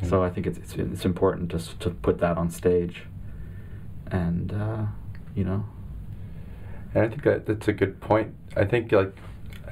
[0.02, 0.10] Right.
[0.10, 3.04] So I think it's, it's it's important to to put that on stage,
[4.12, 4.86] and uh,
[5.36, 5.66] you know,
[6.94, 8.34] And I think that that's a good point.
[8.56, 9.16] I think like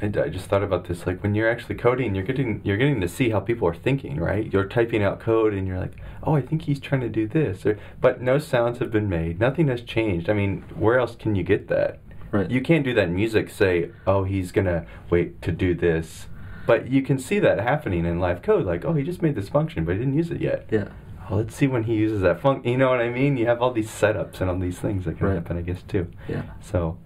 [0.04, 1.06] I, I just thought about this.
[1.08, 4.18] Like when you're actually coding, you're getting you're getting to see how people are thinking,
[4.20, 4.51] right?
[4.51, 5.93] You're typing out code, and you're like,
[6.24, 9.39] oh, I think he's trying to do this, or, but no sounds have been made.
[9.39, 10.30] Nothing has changed.
[10.30, 11.99] I mean, where else can you get that?
[12.32, 12.49] Right.
[12.49, 13.49] You can't do that in music.
[13.49, 16.28] Say, oh, he's gonna wait to do this,
[16.66, 18.66] but you can see that happening in live code.
[18.66, 20.66] Like, oh, he just made this function, but he didn't use it yet.
[20.72, 20.88] yeah,
[21.30, 22.70] Oh, let's see when he uses that function.
[22.72, 23.38] You know what I mean?
[23.38, 25.36] You have all these setups and all these things that can Right.
[25.36, 26.08] happen, I guess, too.
[26.28, 26.97] yeah, So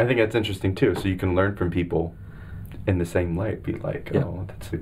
[0.00, 0.94] I think that's interesting too.
[0.94, 2.14] So you can learn from people
[2.86, 3.62] in the same light.
[3.62, 4.24] Be like, Yeah.
[4.24, 4.80] oh, that's a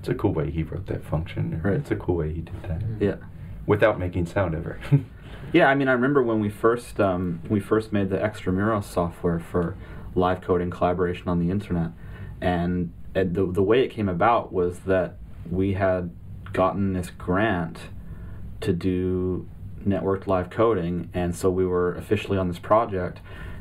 [0.00, 1.60] it's a cool way he wrote that function.
[1.62, 1.80] Or Right.
[1.80, 3.16] It's a cool way he did that yeah.
[3.66, 4.80] without making sound ever.
[5.52, 9.40] Yeah, I mean, I remember when we first um, we first made the extramuros software
[9.40, 9.76] for
[10.14, 11.90] live coding collaboration on the internet,
[12.40, 15.16] and, and the the way it came about was that
[15.50, 16.10] we had
[16.52, 17.78] gotten this grant
[18.60, 19.48] to do
[19.84, 23.20] networked live coding, and so we were officially on this project,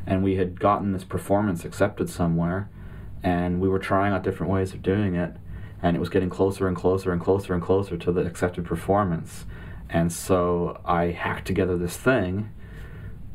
[0.10, 2.68] and we had gotten this performance accepted somewhere,
[3.22, 5.36] and we were trying out different ways of doing it,
[5.84, 9.46] and it was getting closer and closer and closer and closer to the accepted performance.
[9.88, 12.50] And so I hacked together this thing,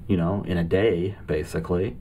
[0.09, 1.97] you know, in a day, basically,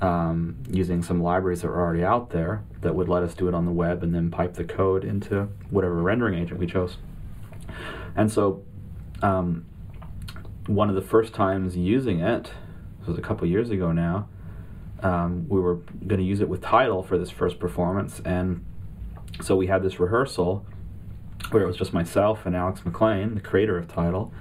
[0.00, 3.54] um, using some libraries that were already out there that would let us do it
[3.54, 6.96] on the web and then pipe the code into whatever rendering agent we chose.
[8.16, 8.64] And so,
[9.22, 9.64] um,
[10.66, 12.50] one of the first times using it
[13.08, 14.28] was a couple years ago now.
[15.00, 18.64] Um, we were going to use it with Tidal for this first performance, and
[19.42, 20.66] so we had this rehearsal
[21.50, 24.32] where it was just myself and Alex McLean, the creator of Tidal,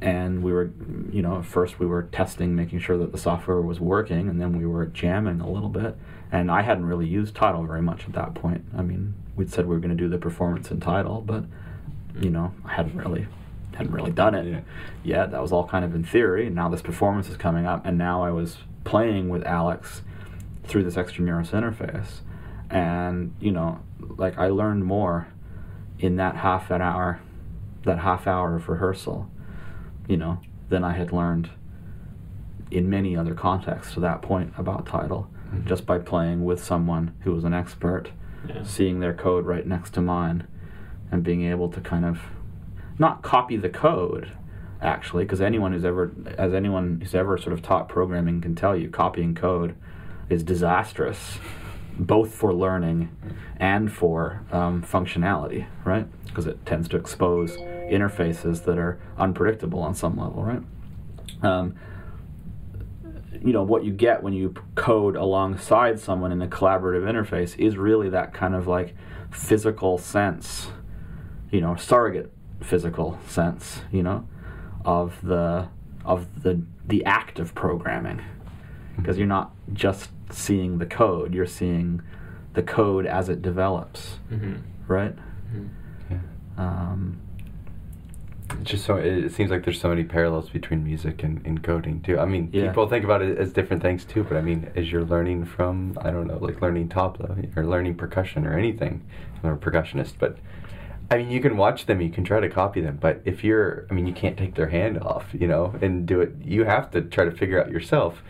[0.00, 0.70] and we were,
[1.10, 4.56] you know, first we were testing, making sure that the software was working, and then
[4.56, 5.96] we were jamming a little bit.
[6.30, 8.64] And I hadn't really used Tidal very much at that point.
[8.76, 11.44] I mean, we'd said we were going to do the performance in Tidal, but
[12.20, 13.26] you know, I hadn't really
[13.78, 14.60] hadn't really done it Yeah.
[15.04, 15.30] yet.
[15.30, 16.46] That was all kind of in theory.
[16.46, 20.02] And now this performance is coming up, and now I was playing with Alex
[20.64, 22.20] through this extramuros interface,
[22.70, 23.78] and you know,
[24.16, 25.28] like I learned more
[25.98, 27.20] in that half an hour,
[27.84, 29.30] that half hour of rehearsal,
[30.08, 31.50] you know, than I had learned
[32.70, 35.64] in many other contexts to that point about Tidal, Mhm.
[35.66, 38.10] just by playing with someone who was an expert,
[38.46, 38.62] Yeah.
[38.64, 40.42] seeing their code right next to mine,
[41.10, 42.20] and being able to kind of
[42.98, 44.32] not copy the code
[44.80, 48.76] actually because anyone who's ever as anyone who's ever sort of taught programming can tell
[48.76, 49.74] you copying code
[50.28, 51.38] is disastrous
[51.98, 53.10] both for learning
[53.56, 56.06] and for um, functionality right?
[56.26, 60.62] Because it tends to expose interfaces that are unpredictable on some level right?
[61.42, 61.74] Um,
[63.44, 67.76] you know what you get when you code alongside someone in a collaborative interface is
[67.76, 68.94] really that kind of like
[69.30, 70.68] physical sense
[71.50, 74.26] you know surrogate physical sense you know
[74.84, 75.68] of the
[76.04, 78.20] of the the act of programming
[78.96, 82.00] because you're not just seeing the code you're seeing
[82.54, 84.54] the code as it develops Mm-hmm.
[84.86, 85.14] right
[86.10, 86.16] Yeah.
[86.56, 87.20] um,
[88.60, 91.62] It's just so it, it seems like there's so many parallels between music and, and
[91.62, 92.18] coding too.
[92.18, 92.68] I mean, Yeah.
[92.68, 95.96] people think about it as different things too, but I mean, as you're learning from,
[96.00, 99.02] I don't know, like learning tabla or learning percussion or anything,
[99.44, 100.38] I'm a percussionist, but
[101.10, 103.86] I mean, you can watch them, you can try to copy them, but if you're,
[103.90, 106.34] I mean, you can't take their hand off, you know, and do it.
[106.44, 108.22] You have to try to figure out yourself.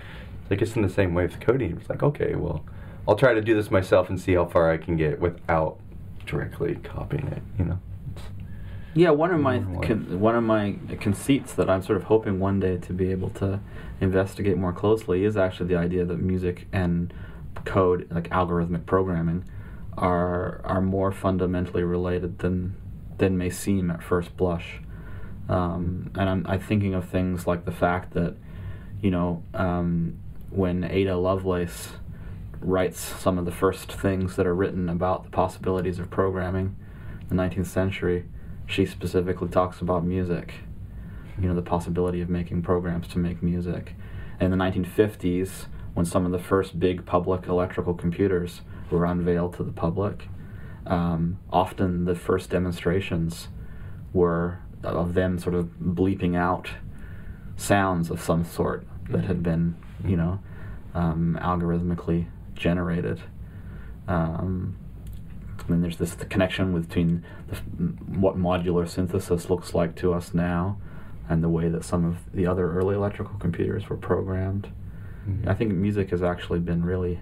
[0.49, 1.77] Like it's in the same way with coding.
[1.79, 2.65] It's like, okay, well,
[3.07, 5.79] I'll try to do this myself and see how far I can get without
[6.25, 7.79] directly copying it, you know.
[8.15, 8.23] It's,
[8.95, 12.61] Yeah, one of my con- one of my conceits that I'm sort of hoping one
[12.61, 13.61] day to be able to
[14.01, 17.13] investigate more closely is actually the idea that music and
[17.65, 19.45] code, like algorithmic programming,
[19.99, 22.77] are are more fundamentally related than
[23.19, 24.81] than may seem at first blush.
[25.49, 28.37] Um, and I'm, I'm thinking of things like the fact that,
[29.01, 30.19] you know, um,
[30.51, 31.93] when Ada Lovelace
[32.61, 36.77] writes some of the first things that are written about the possibilities of programming
[37.31, 38.25] in the 19th century,
[38.67, 40.55] she specifically talks about music.
[41.41, 43.95] You know, the possibility of making programs to make music.
[44.41, 48.61] In the 1950s, when some of the first big public electrical computers
[48.91, 50.29] were unveiled to the public,
[50.87, 53.49] um, often the first demonstrations
[54.13, 56.71] were of them sort of bleeping out
[57.57, 60.39] sounds of some sort that had been, you know,
[60.95, 63.21] um, algorithmically generated.
[64.07, 64.77] Um,
[65.69, 67.57] and there's this the connection between the,
[68.19, 70.79] what modular synthesis looks like to us now
[71.29, 74.73] and the way that some of the other early electrical computers were programmed.
[75.29, 75.49] Mm-hmm.
[75.49, 77.21] I think music has actually been really,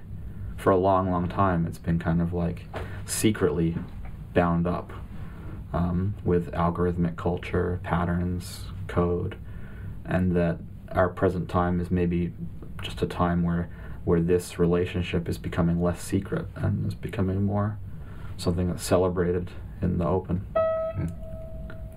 [0.57, 2.65] for a long, long time, it's been kind of like
[3.05, 3.77] secretly
[4.35, 4.93] bound up
[5.73, 9.37] um, with algorithmic culture, patterns, code,
[10.05, 10.59] and that
[10.93, 12.33] our present time is maybe
[12.83, 13.69] just a time where
[14.05, 17.77] where this relationship is becoming less secret and is becoming more
[18.37, 19.51] something that's celebrated
[19.83, 20.47] in the open.
[20.55, 21.13] Mm.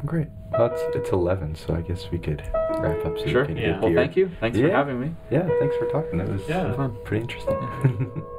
[0.06, 0.28] Great.
[0.52, 2.42] Well, it's, it's 11, so I guess we could
[2.80, 3.42] wrap up so sure.
[3.42, 3.80] you can yeah.
[3.80, 4.32] Well, thank you.
[4.40, 4.68] Thanks Yeah.
[4.70, 5.14] for having me.
[5.30, 6.18] Yeah, thanks for talking.
[6.18, 6.74] That was Yeah.
[6.76, 6.98] fun.
[7.04, 8.24] pretty interesting.